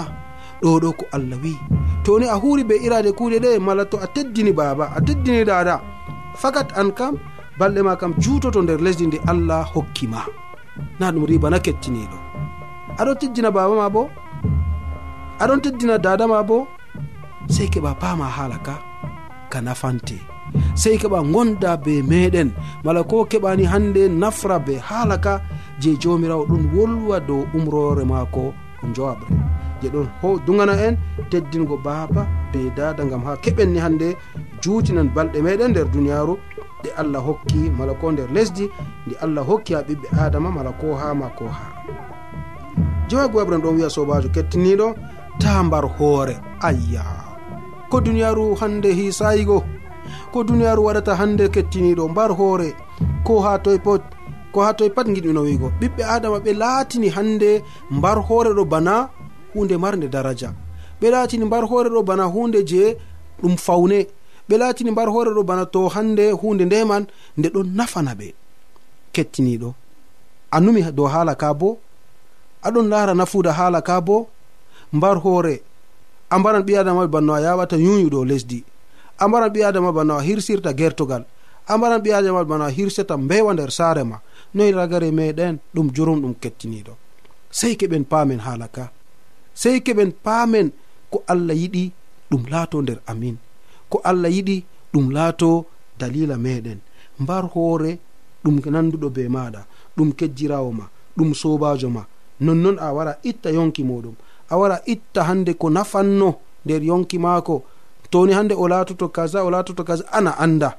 Ɗo 0.63 0.81
ɗo 0.81 0.93
ko 0.99 1.05
allah 1.13 1.39
wi. 1.43 1.57
To 2.05 2.19
ni 2.19 2.27
a 2.27 2.35
huuri 2.37 2.65
be 2.65 2.75
irade 2.87 3.11
kuuɗe 3.13 3.39
ɗe 3.45 3.59
mala 3.59 3.85
to 3.85 3.97
a 3.99 4.07
teddini 4.07 4.53
baaba 4.53 4.93
a 4.97 5.01
teddini 5.01 5.45
dada 5.45 5.81
fakat 6.37 6.69
an 6.79 6.91
kam 6.93 7.15
balɗe 7.59 7.83
ma 7.83 7.97
kam 7.97 8.15
juutoto 8.19 8.63
nder 8.63 8.79
lesdi 8.81 9.07
ndi 9.07 9.19
allah 9.27 9.65
hokkima 9.75 10.21
na 11.01 11.11
ɗum 11.13 11.25
ribana 11.27 11.59
kettiniɗo 11.59 12.17
aɗon 12.99 13.17
teddina 13.21 13.51
baaba 13.51 13.75
ma 13.77 13.89
bo. 13.91 14.09
Aɗon 15.41 15.61
teddina 15.61 15.99
dada 15.99 16.27
ma 16.27 16.43
bo. 16.43 16.67
sey 17.55 17.69
keɓa 17.73 17.95
pama 18.01 18.27
haala 18.37 18.59
ka 18.67 18.75
ka 19.53 19.59
nafante. 19.61 20.19
Sey 20.75 20.97
keɓa 21.01 21.19
gonda 21.33 21.77
be 21.85 22.03
meɗen 22.11 22.51
mala 22.85 23.03
ko 23.11 23.25
keɓani 23.31 23.65
hande 23.73 24.03
nafra 24.21 24.57
be 24.67 24.75
haala 24.89 25.17
ka 25.25 25.41
je 25.81 25.91
jomirawo 26.03 26.45
ɗon 26.51 26.65
wolwa 26.75 27.21
dow 27.29 27.43
umrore 27.57 28.05
mako 28.05 28.55
jowaɓre 28.95 29.29
je 29.83 29.89
ɗon 29.89 30.09
ho 30.23 30.39
dugana 30.47 30.75
en 30.87 30.97
teddingo 31.31 31.77
baba 31.77 32.27
be 32.53 32.71
dada 32.77 33.05
gam 33.05 33.23
ha 33.27 33.37
keɓenni 33.43 33.79
hande 33.85 34.09
juutinan 34.63 35.09
balɗe 35.15 35.39
meɗen 35.43 35.71
nder 35.71 35.87
duniyaru 35.93 36.35
ɗe 36.83 36.91
allah 37.01 37.21
hokki 37.27 37.71
mala 37.79 37.95
ko 38.01 38.13
nder 38.13 38.29
lesdi 38.37 38.65
nde 39.07 39.15
allah 39.25 39.45
hokki 39.49 39.75
ha 39.75 39.81
ɓiɓɓe 39.89 40.09
adama 40.25 40.51
mala 40.51 40.73
ko 40.81 40.95
ha 41.01 41.15
ma 41.15 41.29
ko 41.39 41.45
ha 41.59 41.67
jowagowaɓren 43.09 43.63
ɗon 43.63 43.75
wiya 43.77 43.91
sobajo 43.91 44.29
kettiniɗo 44.35 44.87
ta 45.41 45.63
mbar 45.63 45.85
hoore 45.99 46.35
ayya. 46.61 47.26
ko 47.91 48.01
duniyaaru 48.01 48.55
hande 48.55 48.93
hisayigo 48.93 49.65
ko 50.33 50.45
duniyaaru 50.45 50.85
waɗata 50.85 51.15
hande 51.15 51.49
kettiniɗo 51.49 52.09
mbar 52.09 52.31
hoore 52.39 52.75
ko 53.25 53.41
ha 53.41 53.59
toye 53.59 53.79
pot 53.79 54.03
ko 54.53 54.63
ha 54.63 54.73
toye 54.75 54.91
pat 54.91 55.07
giɗmino 55.07 55.41
wiigo. 55.47 55.69
Ɓiɓɓe 55.81 56.03
adama 56.05 56.39
ɓe 56.45 56.53
laatini 56.53 57.09
hande 57.09 57.63
mbar 57.91 58.19
hoore 58.29 58.51
ɗo 58.57 58.65
bana 58.65 59.09
hunde 59.55 59.77
marde 59.77 60.09
daraja. 60.09 60.53
Ɓe 61.01 61.11
laatini 61.11 61.45
mbar 61.45 61.65
hoore 61.71 61.89
ɗo 61.91 62.03
bana 62.03 62.25
hunde 62.25 62.65
je 62.67 62.97
ɗum 63.43 63.57
fawne. 63.57 64.07
Ɓe 64.49 64.55
laatini 64.59 64.91
mbar 64.91 65.09
hoore 65.09 65.31
ɗo 65.31 65.43
bana 65.45 65.67
to 65.67 65.89
hande 65.89 66.31
hunde 66.31 66.65
ndeman 66.65 67.07
nde 67.39 67.49
ɗon 67.49 67.67
nafana 67.77 68.15
ɓe 68.15 68.35
kettiniiɗo. 69.13 69.75
Anumi 70.51 70.83
dow 70.93 71.07
haala 71.07 71.35
ka 71.35 71.55
bo 71.55 71.79
aɗon 72.63 72.89
laara 72.89 73.15
nafuda 73.15 73.53
haala 73.53 73.81
ka 73.83 74.01
bo 74.01 74.29
mbar 74.93 75.19
hoore 75.19 75.63
a 76.31 76.39
mbaran 76.39 76.63
ɓi 76.63 76.77
adama 76.77 77.05
e 77.05 77.09
banno 77.09 77.33
a 77.35 77.41
yawata 77.41 77.77
yunyuɗo 77.77 78.25
lesdi. 78.25 78.65
A 79.19 79.29
mbaran 79.29 79.51
ɓi 79.55 79.61
adama 79.65 79.89
e 79.91 79.93
banno 79.93 80.15
a 80.19 80.23
hirsirta 80.23 80.73
gertogal. 80.75 81.25
A 81.69 81.79
mbaran 81.79 82.01
ɓi 82.05 82.11
adama 82.13 82.41
e 82.43 82.45
banno 82.45 82.65
a 82.65 82.71
hirsata 82.71 83.17
mbewa 83.17 83.53
nder 83.55 83.71
saare 83.71 84.05
ma. 84.05 84.19
Noyi 84.55 84.73
ragare 84.73 85.11
meɗen 85.11 85.59
ɗum 85.75 85.91
jurum 85.95 86.21
ɗum 86.23 86.35
kettiniɗo. 86.43 86.93
Sey 87.51 87.75
keɓen 87.77 88.05
paamen 88.05 88.41
haala 88.41 88.69
ka. 88.69 88.91
Sey 89.55 89.81
keɓen 89.81 90.13
paamen 90.25 90.73
ko 91.11 91.23
allah 91.27 91.55
yiɗi 91.57 91.93
ɗum 92.31 92.43
laato 92.51 92.83
nder 92.83 92.99
amin. 93.07 93.37
Ko 93.91 94.01
allah 94.05 94.31
yiɗi 94.31 94.65
ɗum 94.93 95.11
laato 95.13 95.67
dalila 95.99 96.37
meɗen. 96.37 96.79
Mbar 97.21 97.45
hoore 97.55 97.99
ɗum 98.45 98.61
nanduɗo 98.71 99.09
be 99.11 99.29
maɗa. 99.29 99.67
Ɗum 99.97 100.13
kejjirawo 100.13 100.73
ma. 100.73 100.85
Ɗum 101.17 101.35
sobajo 101.35 101.89
ma. 101.89 102.03
Nonnon 102.41 102.77
a 102.79 102.93
wara 102.93 103.19
itta 103.23 103.51
yonki 103.51 103.83
muɗum 103.85 104.15
a 104.51 104.57
wara 104.57 104.81
itta 104.87 105.25
hande 105.25 105.55
ko 105.55 105.71
nafanno 105.71 106.35
nder 106.65 106.83
yonki 106.83 107.19
maako. 107.19 107.63
Toni 108.11 108.33
hande 108.33 108.55
o 108.55 108.69
latoto 108.69 109.09
kaza 109.09 109.45
o 109.45 109.51
latoto 109.51 109.85
kaza 109.85 110.05
ana 110.13 110.39
anda 110.39 110.77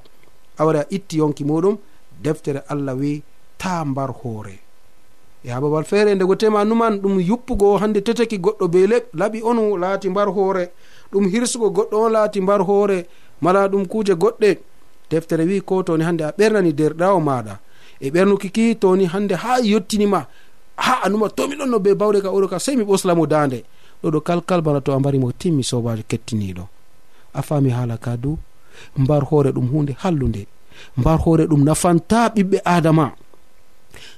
a 0.58 0.64
wara 0.64 0.80
a 0.80 0.86
itti 0.90 1.18
yonki 1.18 1.44
muɗum 1.44 1.76
deftere 2.22 2.62
allah 2.68 2.96
wi 2.96 3.22
ta 3.58 3.84
mbar 3.84 4.10
hoore. 4.22 4.58
E 5.44 5.48
ha 5.50 5.60
babal 5.60 5.84
feere 5.84 6.14
ndego 6.14 6.34
tema 6.36 6.64
numan 6.64 6.98
ɗum 6.98 7.20
yuppugo 7.20 7.76
hande 7.78 8.00
teteki 8.00 8.38
goɗɗo 8.38 8.68
be 8.68 8.86
leɓ 8.86 9.04
laɓi 9.14 9.42
on 9.44 9.80
laati 9.80 10.08
mbar 10.08 10.28
hoore. 10.28 10.70
Ɗum 11.12 11.28
hirsugo 11.28 11.68
goɗɗo 11.70 11.96
on 12.04 12.12
laati 12.12 12.40
mbar 12.40 12.60
hoore. 12.62 13.06
Mala 13.40 13.68
ɗum 13.68 13.86
kuuje 13.86 14.14
goɗɗe. 14.14 14.58
Deftere 15.10 15.44
wi 15.44 15.60
ko 15.60 15.82
toni 15.82 16.04
hande 16.04 16.22
a 16.24 16.32
ɓernani 16.32 16.72
derɗawo 16.72 17.20
maɗa 17.20 17.58
e 18.00 18.10
ɓernuki 18.10 18.50
ki 18.50 18.76
toni 18.76 19.06
hande 19.06 19.34
ha 19.34 19.58
yettinima 19.60 20.26
ha 20.84 20.94
anuma 21.04 21.28
tomi 21.36 21.54
ɗon 21.58 21.68
no 21.70 21.78
be 21.84 21.90
bawɗe 22.00 22.18
ka 22.24 22.30
oɗo 22.36 22.46
ka 22.52 22.58
sei 22.64 22.76
mi 22.76 22.84
ɓoslamo 22.84 23.26
dande 23.26 23.58
ɗoɗo 24.02 24.18
kalkal 24.26 24.60
bana 24.62 24.80
to 24.80 24.92
a 24.92 24.98
mbarimo 25.00 25.32
timmi 25.40 25.62
sobajo 25.70 26.02
kettiniɗo. 26.10 26.64
A 27.34 27.42
fami 27.42 27.70
haala 27.70 27.96
ka 27.98 28.16
du 28.16 28.38
mbar 28.96 29.22
hoore 29.30 29.50
ɗum 29.52 29.66
hunde 29.72 29.92
hallude. 30.02 30.46
Mbar 30.96 31.18
hoore 31.24 31.44
ɗum 31.50 31.62
nafanta 31.64 32.28
ɓiɓɓe 32.34 32.58
adama. 32.64 33.12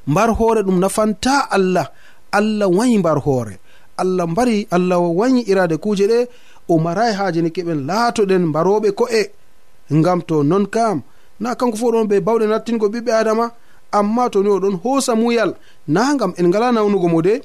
Mbar 0.07 0.31
hoore 0.39 0.63
ɗum 0.63 0.79
nafanta 0.79 1.49
allah. 1.51 1.87
Allah 2.33 2.69
wayi 2.69 2.99
mbar 2.99 3.19
hoore. 3.25 3.59
Allah 3.97 4.27
mbari 4.27 4.67
allah 4.71 4.99
wayi 5.01 5.41
irade 5.51 5.77
kuje 5.77 6.07
ɗe. 6.07 6.29
O 6.69 6.79
marai 6.79 7.13
haaje 7.15 7.41
ni 7.43 7.51
keɓen 7.51 7.87
laatoɗen 7.89 8.47
mbaroɓe 8.53 8.91
ko'e. 8.93 9.23
Ngam 9.93 10.23
to 10.23 10.43
non 10.43 10.67
kam. 10.67 11.03
Na 11.41 11.55
kanko 11.55 11.77
fo 11.77 11.91
ɗon 11.93 12.07
be 12.09 12.21
bawɗe 12.21 12.47
nattingo 12.47 12.87
ɓiɓɓe 12.89 13.11
adama. 13.13 13.51
amma 13.93 14.31
to 14.31 14.43
ni 14.43 14.49
oɗon 14.49 14.77
hoosa 14.83 15.15
muyal. 15.15 15.55
Na 15.89 16.15
gam 16.17 16.33
en 16.37 16.47
ngala 16.49 16.73
nawnugo 16.73 17.09
mo 17.09 17.23
de. 17.23 17.43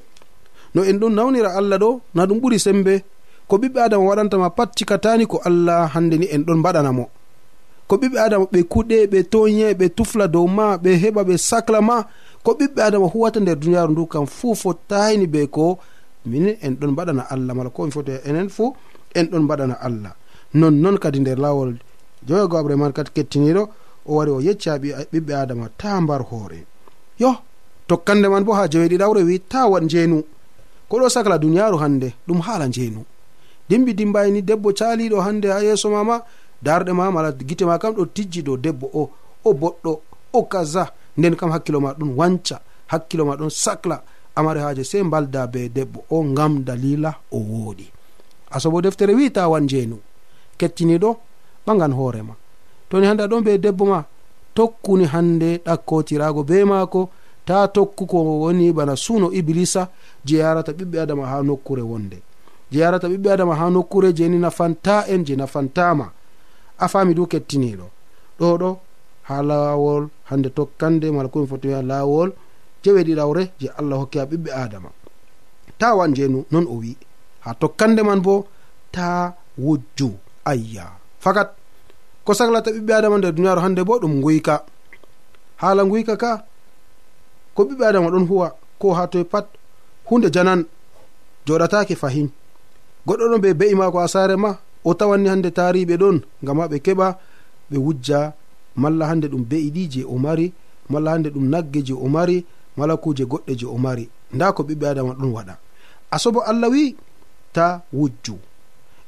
No 0.74 0.84
en 0.84 0.98
ɗon 1.00 1.14
nawnira 1.14 1.50
allah 1.60 1.78
ɗo 1.80 2.02
na 2.16 2.26
ɗum 2.26 2.40
ɓuri 2.42 2.60
sembe. 2.60 3.04
Ko 3.48 3.58
ɓiɓɓe 3.58 3.80
adama 3.82 4.04
waɗantama 4.10 4.50
pat 4.50 4.70
cikatani 4.78 5.26
ko 5.28 5.40
allah 5.46 5.88
hande 5.94 6.16
ni 6.18 6.28
en 6.32 6.40
ɗon 6.44 6.58
mbaɗana 6.60 6.92
mo. 6.92 7.10
Ko 7.88 7.96
ɓiɓɓe 7.98 8.18
adama 8.20 8.46
ɓe 8.52 8.60
kuɗe 8.64 9.08
ɓe 9.12 9.24
toye 9.30 9.74
ɓe 9.74 9.90
tufla 9.96 10.28
dow 10.28 10.48
ma 10.48 10.78
ɓe 10.78 10.92
heɓa 11.04 11.22
ɓe 11.24 11.38
sacla 11.38 11.82
ma. 11.82 12.06
Ko 12.44 12.52
ɓiɓɓe 12.60 12.82
adama 12.82 13.06
huwata 13.14 13.40
nder 13.40 13.56
duniyaru 13.56 13.92
ndu 13.92 14.06
kam 14.08 14.26
fuu 14.26 14.56
fottayni 14.56 15.28
be 15.28 15.48
ko 15.48 15.78
minin 16.26 16.56
en 16.62 16.72
ɗon 16.80 16.92
mbaɗana 16.92 17.24
allah 17.30 17.54
mala. 17.56 17.70
Ko 17.70 17.86
en 17.86 17.92
foti 17.92 18.12
enen 18.26 18.50
fuu 18.50 18.74
en 19.16 19.26
ɗon 19.32 19.44
mbaɗana 19.44 19.74
allah. 19.82 20.14
Nonnon 20.54 20.98
kadi 20.98 21.20
nder 21.20 21.38
lawol 21.38 21.76
joyogo 22.28 22.58
abreman 22.58 22.92
kadi 22.94 23.12
kettiniɗo 23.16 23.64
o 24.06 24.16
wari 24.16 24.32
o 24.32 24.40
yecca 24.42 24.78
ɓiɓɓe 25.12 25.34
adama 25.34 25.70
ta 25.78 26.02
mbar 26.02 26.22
hoore. 26.30 26.66
Yo 27.20 27.36
tokkande 27.88 28.28
man 28.30 28.44
bo 28.44 28.54
ha 28.54 28.68
jeweɗi 28.68 28.98
ɗawre 28.98 29.24
wi 29.24 29.40
ta 29.40 29.68
waɗ 29.68 29.84
njeenu. 29.84 30.24
Ko 30.90 30.98
ɗo 31.00 31.10
sahla 31.10 31.38
duniyaaru 31.38 31.78
hannde 31.78 32.14
ɗum 32.28 32.42
haala 32.42 32.68
njeenu. 32.68 33.02
Dimbi 33.70 33.94
dimbayni 33.94 34.42
debbo 34.42 34.70
caaliɗo 34.74 35.18
hannde 35.22 35.48
ha 35.52 35.60
yeeso 35.64 35.90
mama 35.90 36.22
darɗe 36.62 36.92
ma 36.94 37.12
mala 37.12 37.32
gite 37.32 37.66
ma 37.66 37.78
kam 37.80 37.94
ɗo 37.94 38.06
tijji 38.06 38.42
dow 38.44 38.58
debbo 38.58 38.88
o 38.94 39.10
o 39.44 39.54
boɗɗo 39.54 40.00
o 40.34 40.44
kaza 40.44 40.92
nden 41.18 41.36
kam 41.36 41.52
hakkilo 41.52 41.80
ma 41.82 41.94
ɗon 41.94 42.14
wanca 42.16 42.62
hakkilo 42.88 43.26
ma 43.26 43.36
ɗon 43.36 43.50
sahla 43.50 44.04
amari 44.36 44.60
haaje 44.60 44.84
sey 44.84 45.04
mbalda 45.04 45.48
be 45.48 45.70
debbo 45.70 46.04
o 46.10 46.24
ngam 46.24 46.64
dalila 46.64 47.16
o 47.32 47.38
wooɗi 47.38 47.86
asobo 48.52 48.82
deftere 48.82 49.14
wi 49.14 49.32
ta 49.32 49.48
wan 49.50 49.64
njeenu. 49.64 49.98
Kettiniɗo 50.58 51.10
ɓagan 51.68 51.94
hoorema 51.94 52.34
toni 52.96 53.08
hande 53.08 53.24
aɗon 53.24 53.44
be 53.44 53.58
debbo 53.58 53.86
ma 53.86 54.00
tokkuni 54.56 55.06
hande 55.14 55.50
ɗakkotirago 55.66 56.42
be 56.50 56.64
maako 56.64 57.10
ta 57.46 57.68
tokkuko 57.68 58.18
woni 58.44 58.72
bana 58.72 58.96
suno 58.96 59.28
iblisa 59.40 59.90
je 60.26 60.38
yarata 60.38 60.72
ɓiɓɓe 60.72 60.98
adama 61.04 61.26
ha 61.28 61.44
nokkure 61.44 61.82
wonde. 61.82 62.18
Je 62.72 62.80
yarata 62.80 63.08
ɓiɓɓe 63.12 63.30
adama 63.34 63.56
ha 63.60 63.70
nokkure 63.70 64.14
jeni 64.18 64.38
nafanta 64.40 65.04
en 65.12 65.26
je 65.26 65.36
nafantama. 65.36 66.06
A 66.80 66.88
fami 66.88 67.14
du 67.14 67.28
kettiniɗo. 67.28 67.88
Ɗo 68.40 68.58
ɗo 68.62 68.78
ha 69.28 69.44
lawol 69.44 70.08
hande 70.30 70.50
tokkande 70.50 71.12
mala 71.12 71.28
komi 71.30 71.48
foti 71.48 71.68
wiya 71.68 71.82
lawol 71.82 72.32
jeweɗiɗawre 72.84 73.44
je 73.60 73.68
allah 73.78 73.98
hokki 74.00 74.20
ha 74.20 74.26
ɓiɓɓe 74.26 74.50
adama. 74.64 74.90
Ta 75.78 75.96
wan 75.96 76.14
jenu 76.16 76.46
non 76.52 76.66
o 76.70 76.76
wi 76.80 76.96
ha 77.44 77.54
tokkande 77.54 78.02
man 78.04 78.22
bo 78.22 78.48
ta 78.92 79.34
wujju 79.58 80.10
ayya. 80.46 80.86
Fakat 81.20 81.65
ko 82.26 82.32
sahlata 82.34 82.70
ɓiɓɓe 82.76 82.94
adama 82.98 83.18
nder 83.18 83.32
duniyaaru 83.36 83.62
hannde 83.62 83.82
bo 83.88 83.94
ɗum 84.02 84.14
nguyka 84.20 84.56
haala 85.62 85.82
nguyka 85.86 86.14
ka 86.22 86.32
ko 87.56 87.62
ɓiɓɓe 87.68 87.84
adama 87.90 88.10
ɗon 88.14 88.26
huwa 88.30 88.48
ko 88.80 88.94
ha 88.98 89.04
toye 89.12 89.24
pat 89.24 89.46
hunde 90.10 90.30
janan 90.36 90.62
joɗatake 91.46 91.96
fahin. 91.96 92.28
Goɗɗo 93.08 93.26
ɗon 93.30 93.42
ɓe 93.44 93.50
be'i 93.60 93.76
mako 93.76 93.98
ha 94.00 94.08
saare 94.08 94.36
ma 94.36 94.52
o 94.84 94.94
tawanni 95.00 95.30
hande 95.30 95.50
taariɓe 95.58 95.96
ɗon 96.02 96.18
ngam 96.44 96.58
ha 96.62 96.66
ɓe 96.72 96.78
keɓa 96.86 97.08
ɓe 97.70 97.78
wujja 97.86 98.20
malla 98.82 99.06
hande 99.10 99.28
ɗum 99.32 99.44
be'i 99.50 99.70
ɗi 99.76 99.84
je 99.92 100.02
o 100.04 100.16
mari 100.18 100.54
malla 100.90 101.10
hande 101.14 101.30
ɗum 101.30 101.46
nagge 101.54 101.80
je 101.88 101.94
o 101.94 102.08
mari 102.16 102.46
mala 102.78 102.98
kuje 103.04 103.24
goɗɗe 103.32 103.54
je 103.60 103.66
o 103.66 103.78
mari. 103.78 104.10
Nda 104.34 104.52
ko 104.56 104.64
ɓiɓɓe 104.64 104.86
adama 104.92 105.14
ɗon 105.20 105.32
waɗa. 105.36 105.54
Asobo 106.16 106.40
allah 106.42 106.70
wi 106.74 106.96
ta 107.54 107.82
wujju. 107.94 108.36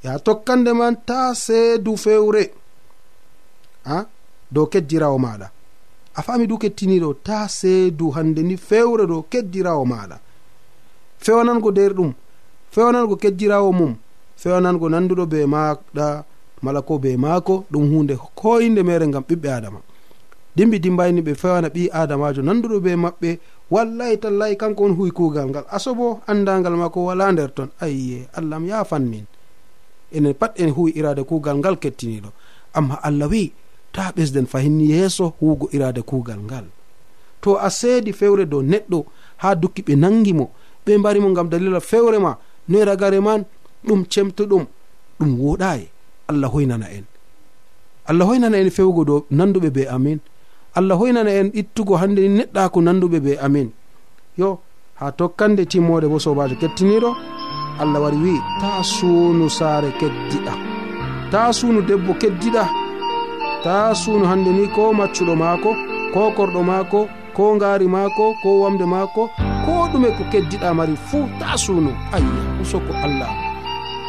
E 0.04 0.08
tokkande 0.26 0.72
man 0.74 0.96
ta 1.06 1.34
seedu 1.34 1.98
fewre 1.98 2.44
a 3.88 4.06
dow 4.52 4.66
keddirawo 4.66 5.18
maɗa. 5.18 5.48
A 6.16 6.22
fami 6.22 6.48
du 6.48 6.58
kettiniɗo 6.58 7.14
ta 7.24 7.48
seedu 7.48 8.12
hande 8.12 8.42
ni 8.44 8.58
fewre 8.58 9.08
dow 9.08 9.22
keddirawo 9.32 9.86
maɗa. 9.86 10.20
Fewanango 11.20 11.72
nder 11.72 11.94
ɗum 11.94 12.14
fewanango 12.72 13.16
keddirawo 13.16 13.72
mum 13.72 13.96
fewanango 14.38 14.90
nanduɗo 14.90 15.26
be 15.26 15.46
maɗa 15.46 16.24
mala 16.62 16.82
ko 16.82 16.98
be 17.00 17.18
maako 17.18 17.66
ɗum 17.72 17.90
hunde 17.92 18.16
koyinde 18.36 18.84
mere 18.84 19.08
gam 19.08 19.24
ɓiɓɓe 19.24 19.50
adama. 19.58 19.80
Dimbi 20.56 20.80
dimbayni 20.80 21.22
ɓe 21.22 21.36
fewana 21.36 21.70
ɓi 21.70 21.90
adamajo 21.92 22.42
nanduɗo 22.42 22.80
be 22.80 22.96
maɓɓe 22.96 23.40
wallayi 23.70 24.18
tallayi 24.18 24.56
kanko 24.58 24.84
on 24.86 24.96
huwi 24.96 25.12
kugal 25.12 25.48
ngal. 25.50 25.66
Asobo 25.70 26.22
andagal 26.28 26.76
mako 26.78 27.06
wala 27.06 27.32
nder 27.32 27.54
ton. 27.54 27.70
Ayye 27.80 28.28
allah 28.34 28.58
m 28.60 28.66
yafan 28.66 29.06
min. 29.06 29.26
Enen 30.12 30.34
pat 30.34 30.60
en 30.60 30.72
huwi 30.72 30.92
irade 30.96 31.24
kugal 31.24 31.58
ngal 31.58 31.78
kettiniɗo. 31.78 32.30
Amma 32.74 32.96
allah 33.04 33.28
wi 33.30 33.52
ta 33.98 34.12
ɓesden 34.16 34.46
fahin 34.46 34.80
yeeso 34.82 35.34
huwugo 35.40 35.70
irade 35.74 36.02
kuugal 36.02 36.40
ngal. 36.40 36.66
To 37.42 37.58
a 37.58 37.70
seedi 37.70 38.14
fewre 38.14 38.46
dow 38.46 38.62
neɗɗo 38.62 39.00
ha 39.42 39.56
dukki 39.56 39.82
ɓe 39.88 39.94
nangi 39.96 40.34
mo 40.34 40.46
ɓe 40.86 40.98
mbarimo 40.98 41.34
gam 41.34 41.50
dalila 41.50 41.80
fewre 41.80 42.20
ma 42.20 42.38
noy 42.70 42.84
ragare 42.86 43.20
man 43.20 43.42
ɗum 43.88 44.06
cemtuɗum 44.12 44.64
ɗum 45.20 45.32
woɗayi 45.42 45.86
allah 46.30 46.50
hoynana 46.54 46.86
en. 46.98 47.06
Allah 48.06 48.26
hoynana 48.30 48.58
en 48.62 48.70
fewgo 48.70 49.04
dow 49.06 49.26
nanduɓe 49.32 49.70
be 49.74 49.88
amin. 49.90 50.20
Allah 50.76 50.96
hoynana 50.98 51.32
en 51.40 51.50
ittugo 51.54 51.96
hande 51.98 52.20
ni 52.22 52.30
neɗɗako 52.38 52.82
nanduɓe 52.82 53.20
be 53.20 53.32
amin. 53.40 53.72
Yo 54.38 54.60
ha 55.00 55.12
tokkande 55.12 55.66
timmode 55.66 56.06
bo 56.08 56.20
sobajo 56.20 56.56
kettiniɗo 56.56 57.10
allah 57.82 58.00
wari 58.02 58.18
wi 58.18 58.34
ta 58.62 58.84
suunu 58.84 59.50
saare 59.50 59.90
keddiɗa. 60.00 60.54
Ta 61.32 61.52
suunu 61.54 61.82
debbo 61.82 62.14
keddiɗa. 62.14 62.87
ta 63.68 63.94
suuno 63.96 64.26
hande 64.32 64.50
ni 64.58 64.66
ko 64.76 64.94
maccuɗo 65.00 65.34
maako 65.44 65.72
ko 66.14 66.22
korɗo 66.38 66.62
maako 66.70 67.00
ko 67.36 67.44
ngaari 67.56 67.88
maako 67.96 68.26
ko 68.42 68.50
wamde 68.64 68.86
maako 68.94 69.24
ko 69.66 69.72
ɗume 69.92 70.10
ko 70.18 70.24
keddiɗa 70.32 70.70
mari 70.78 70.96
fuu 71.08 71.28
ta 71.40 71.58
suuno 71.64 71.92
ayya 72.16 72.42
usoko 72.64 72.92
allah. 73.06 73.28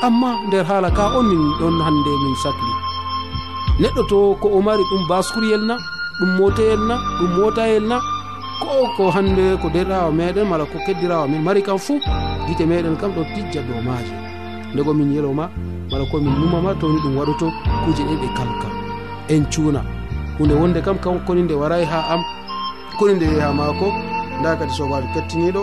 Amma 0.06 0.30
nder 0.46 0.64
haala 0.70 0.90
ka 0.98 1.04
on 1.18 1.26
min 1.30 1.42
ɗon 1.60 1.76
hande 1.86 2.12
min 2.22 2.34
sahli 2.42 2.72
neɗɗo 3.80 4.02
to 4.10 4.18
ko 4.40 4.46
o 4.56 4.60
mari 4.66 4.82
ɗum 4.90 5.02
baskuryel 5.10 5.62
na 5.68 5.74
ɗum 6.20 6.30
motayel 6.38 6.80
na 6.88 6.94
ɗum 7.18 7.30
motayel 7.38 7.84
na 7.90 7.96
ko 8.62 8.70
ko 8.96 9.04
hande 9.10 9.44
ko 9.62 9.66
derɗawa 9.74 10.10
meɗen 10.18 10.46
mala 10.50 10.64
ko 10.70 10.78
keddirawa 10.86 11.26
min 11.32 11.42
mari 11.46 11.62
kam 11.66 11.78
fuu 11.86 11.98
gite 12.46 12.62
meɗen 12.70 12.94
kam 13.00 13.10
ɗo 13.16 13.22
tijja 13.34 13.60
dow 13.66 13.80
maaje 13.86 14.14
ndego 14.72 14.94
min 14.94 15.10
yeloma 15.16 15.50
mala 15.90 16.04
komin 16.10 16.34
numama 16.40 16.70
toni 16.80 16.98
ɗum 17.02 17.14
waɗoto 17.18 17.46
kuje 17.84 18.02
ɗe 18.08 18.14
ɗe 18.22 18.28
kalkal 18.38 18.77
en 19.28 19.44
cuuna. 19.52 19.82
Hunde 20.38 20.54
wonde 20.54 20.80
kam 20.82 20.98
kan 20.98 21.20
koni 21.26 21.42
nde 21.42 21.54
waray 21.54 21.84
ha 21.84 21.98
am 22.14 22.22
koni 22.98 23.14
nde 23.14 23.24
yehi 23.26 23.40
ha 23.40 23.52
maako 23.52 23.92
nda 24.40 24.56
kadi 24.56 24.72
sobajo 24.72 25.08
kettiniɗo 25.14 25.62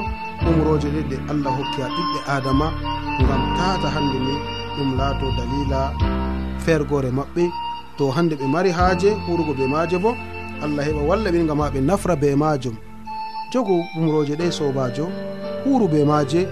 umroje 0.50 0.88
ɗe 0.96 1.02
ɗe 1.10 1.18
allah 1.32 1.52
hokki 1.58 1.82
ha 1.82 1.88
ɓiɓɓe 1.96 2.20
adama 2.36 2.68
gam 3.28 3.44
tata 3.58 3.88
hande 3.96 4.20
ni 4.26 4.34
ɗum 4.78 4.98
laato 4.98 5.26
dalila 5.38 5.80
fergore 6.64 7.12
maɓɓe. 7.12 7.44
To 7.98 8.12
hande 8.12 8.36
ɓe 8.36 8.48
mari 8.48 8.72
haaje 8.72 9.10
hurugo 9.26 9.54
be 9.54 9.68
maaje 9.68 9.98
bo 9.98 10.12
allah 10.64 10.84
heɓa 10.88 11.02
walla 11.10 11.32
ɓin 11.32 11.48
gam 11.48 11.60
ha 11.62 11.70
ɓe 11.70 11.80
nafra 11.82 12.16
be 12.16 12.36
majum 12.36 12.76
jogo 13.52 13.74
umroje 13.98 14.36
ɗe 14.36 14.52
sobajo 14.52 15.08
huru 15.64 15.88
be 15.88 16.04
maaje 16.06 16.48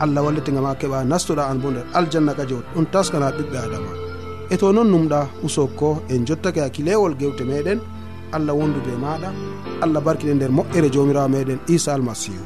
allah 0.00 0.24
wallete 0.24 0.50
gam 0.52 0.64
ha 0.64 0.74
keɓa 0.74 1.04
nastoɗa 1.04 1.50
an 1.50 1.58
bo 1.62 1.70
nder 1.70 1.84
aljanna 1.94 2.34
kadi 2.34 2.54
ɗon 2.74 2.86
taskana 2.92 3.30
ɓiɓɓe 3.30 3.56
adama 3.58 4.07
e 4.50 4.56
to 4.56 4.72
noon 4.72 4.88
numɗa 4.92 5.20
usokko 5.46 6.02
en 6.08 6.24
jottake 6.26 6.60
hakkilewol 6.60 7.14
gewte 7.20 7.44
meɗen 7.50 7.80
allah 8.32 8.54
wondu 8.58 8.80
be 8.86 8.92
maɗa 9.04 9.30
allah 9.84 10.00
barkiɗe 10.06 10.34
nder 10.34 10.50
moƴƴere 10.50 10.88
jomirawo 10.94 11.28
meɗen 11.28 11.58
isa 11.68 11.94
almasihu. 11.94 12.44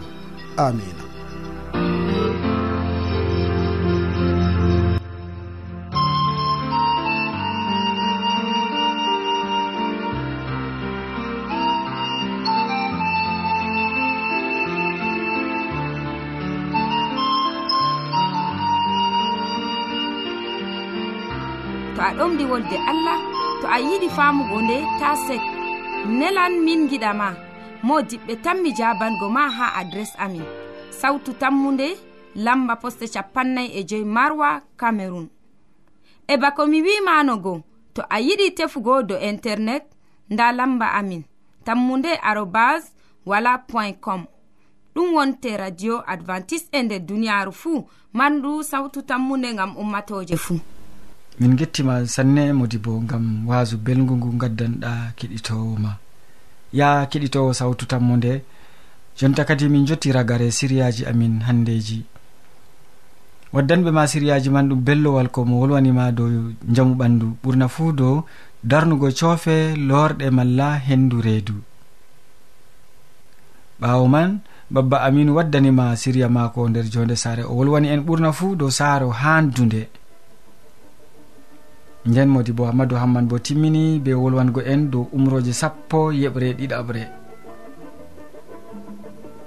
Amina 0.56 1.01
wolde 22.52 22.76
allah 22.76 23.18
to 23.60 23.66
a 23.66 23.78
yiɗi 23.80 24.08
famugo 24.16 24.60
nde 24.62 24.76
ta 25.00 25.16
sek 25.26 25.40
nelan 26.18 26.52
min 26.64 26.88
giɗama 26.90 27.28
mo 27.82 28.00
diɓɓe 28.02 28.34
tan 28.44 28.60
mi 28.62 28.70
jabango 28.78 29.28
ma 29.30 29.48
ha 29.56 29.66
adres 29.80 30.12
amin. 30.18 30.44
Sautu 30.90 31.32
tammunde 31.32 31.96
lamba 32.34 32.76
poste 32.76 33.06
capannay 33.14 33.68
e 33.78 33.84
joyi 33.88 34.04
marwa 34.04 34.60
camerun 34.76 35.28
e 36.28 36.36
bako 36.36 36.66
mi 36.66 36.82
wimanogo 36.82 37.62
to 37.94 38.02
a 38.10 38.20
yiɗi 38.20 38.54
tefugo 38.54 39.02
do 39.02 39.16
internet 39.18 39.84
nda 40.30 40.52
lamba 40.52 40.86
amin. 40.92 41.22
Tammunde 41.64 42.12
arobas 42.22 42.92
wala 43.26 43.58
point 43.58 43.96
com. 44.00 44.26
Ɗum 44.94 45.14
wonte 45.14 45.56
radio 45.56 46.02
advantice 46.06 46.68
e 46.72 46.82
nder 46.82 47.00
duniyaru 47.00 47.52
fuu 47.52 47.88
mandu 48.12 48.62
sawtu 48.62 49.02
tammunde 49.02 49.54
ngam 49.54 49.76
ummatoje 49.76 50.36
fuu. 50.36 50.60
min 51.40 51.56
gettima 51.56 52.06
sanne 52.06 52.52
modi 52.52 52.78
bo 52.78 52.98
gam 53.10 53.46
wasu 53.48 53.76
belgu 53.78 54.14
ngu 54.16 54.28
gaddanɗa 54.42 54.92
keɗitowo 55.18 55.74
ma 55.84 55.92
ya 56.72 57.06
keɗitowo 57.10 57.50
sawtu 57.58 57.84
tammo 57.86 58.16
nde 58.16 58.32
jonta 59.18 59.44
kadi 59.48 59.68
min 59.68 59.86
jotti 59.88 60.12
ragare 60.16 60.48
siriyaji 60.58 61.02
amin 61.10 61.34
handeji 61.46 62.00
waddanɓe 63.54 63.90
ma 63.92 64.06
siriyaji 64.06 64.48
man 64.50 64.68
ɗum 64.68 64.80
bellowal 64.86 65.28
ko 65.34 65.44
mo 65.44 65.60
wolwanima 65.60 66.12
dow 66.12 66.28
jamu 66.74 66.94
ɓandu. 67.00 67.26
Ɓurna 67.42 67.66
fuu 67.68 67.92
dow 67.92 68.24
darnugo 68.64 69.08
coofe 69.18 69.76
lorɗe 69.88 70.26
malla 70.30 70.68
hendu 70.86 71.20
reedu. 71.20 71.54
Ɓawo 73.80 74.08
man 74.08 74.30
babba 74.70 74.96
aminu 75.06 75.34
waddanima 75.36 75.96
siriya 75.96 76.28
mako 76.28 76.68
nder 76.68 76.86
jonde 76.92 77.16
saare. 77.16 77.42
O 77.44 77.52
wolwani 77.58 77.88
en 77.88 78.00
ɓurna 78.08 78.32
fuu 78.32 78.56
dow 78.56 78.70
saaro 78.70 79.10
handunde 79.10 79.88
nden 82.06 82.28
modi 82.28 82.52
bo 82.52 82.64
hammadou 82.66 82.98
hamman 82.98 83.26
bo 83.30 83.38
timmini 83.38 83.98
be 84.00 84.12
wolwango 84.14 84.60
en 84.72 84.90
dow 84.90 85.06
umroje 85.12 85.52
sappo 85.52 86.10
yeɓre 86.12 86.48
ɗiɗaɓre. 86.58 87.02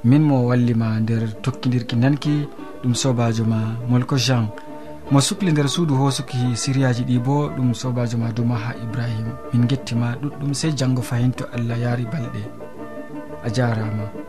Min 0.04 0.22
mo 0.24 0.46
wallima 0.48 1.00
nder 1.00 1.24
tokkidirki 1.44 1.96
nanki 1.96 2.48
ɗum 2.82 2.94
sobajo 2.96 3.44
ma 3.46 3.60
molko 3.90 4.16
jean. 4.18 4.48
Mo 5.12 5.20
sukli 5.22 5.52
nder 5.52 5.68
suudu 5.70 5.96
hosuki 5.96 6.56
siriyaji 6.56 7.04
ɗi 7.04 7.18
bo 7.20 7.50
ɗum 7.56 7.74
sobajo 7.74 8.18
ma 8.18 8.32
duma 8.32 8.56
ha 8.56 8.72
ibrahima 8.84 9.34
min 9.54 9.68
gettima 9.68 10.16
ɗuɗɗum 10.22 10.54
sey 10.54 10.72
janggo 10.78 11.02
fayin 11.02 11.32
to 11.32 11.44
allah 11.56 11.78
yaari 11.84 12.06
balɗe. 12.06 12.42
A 13.46 13.50
jarama. 13.50 14.25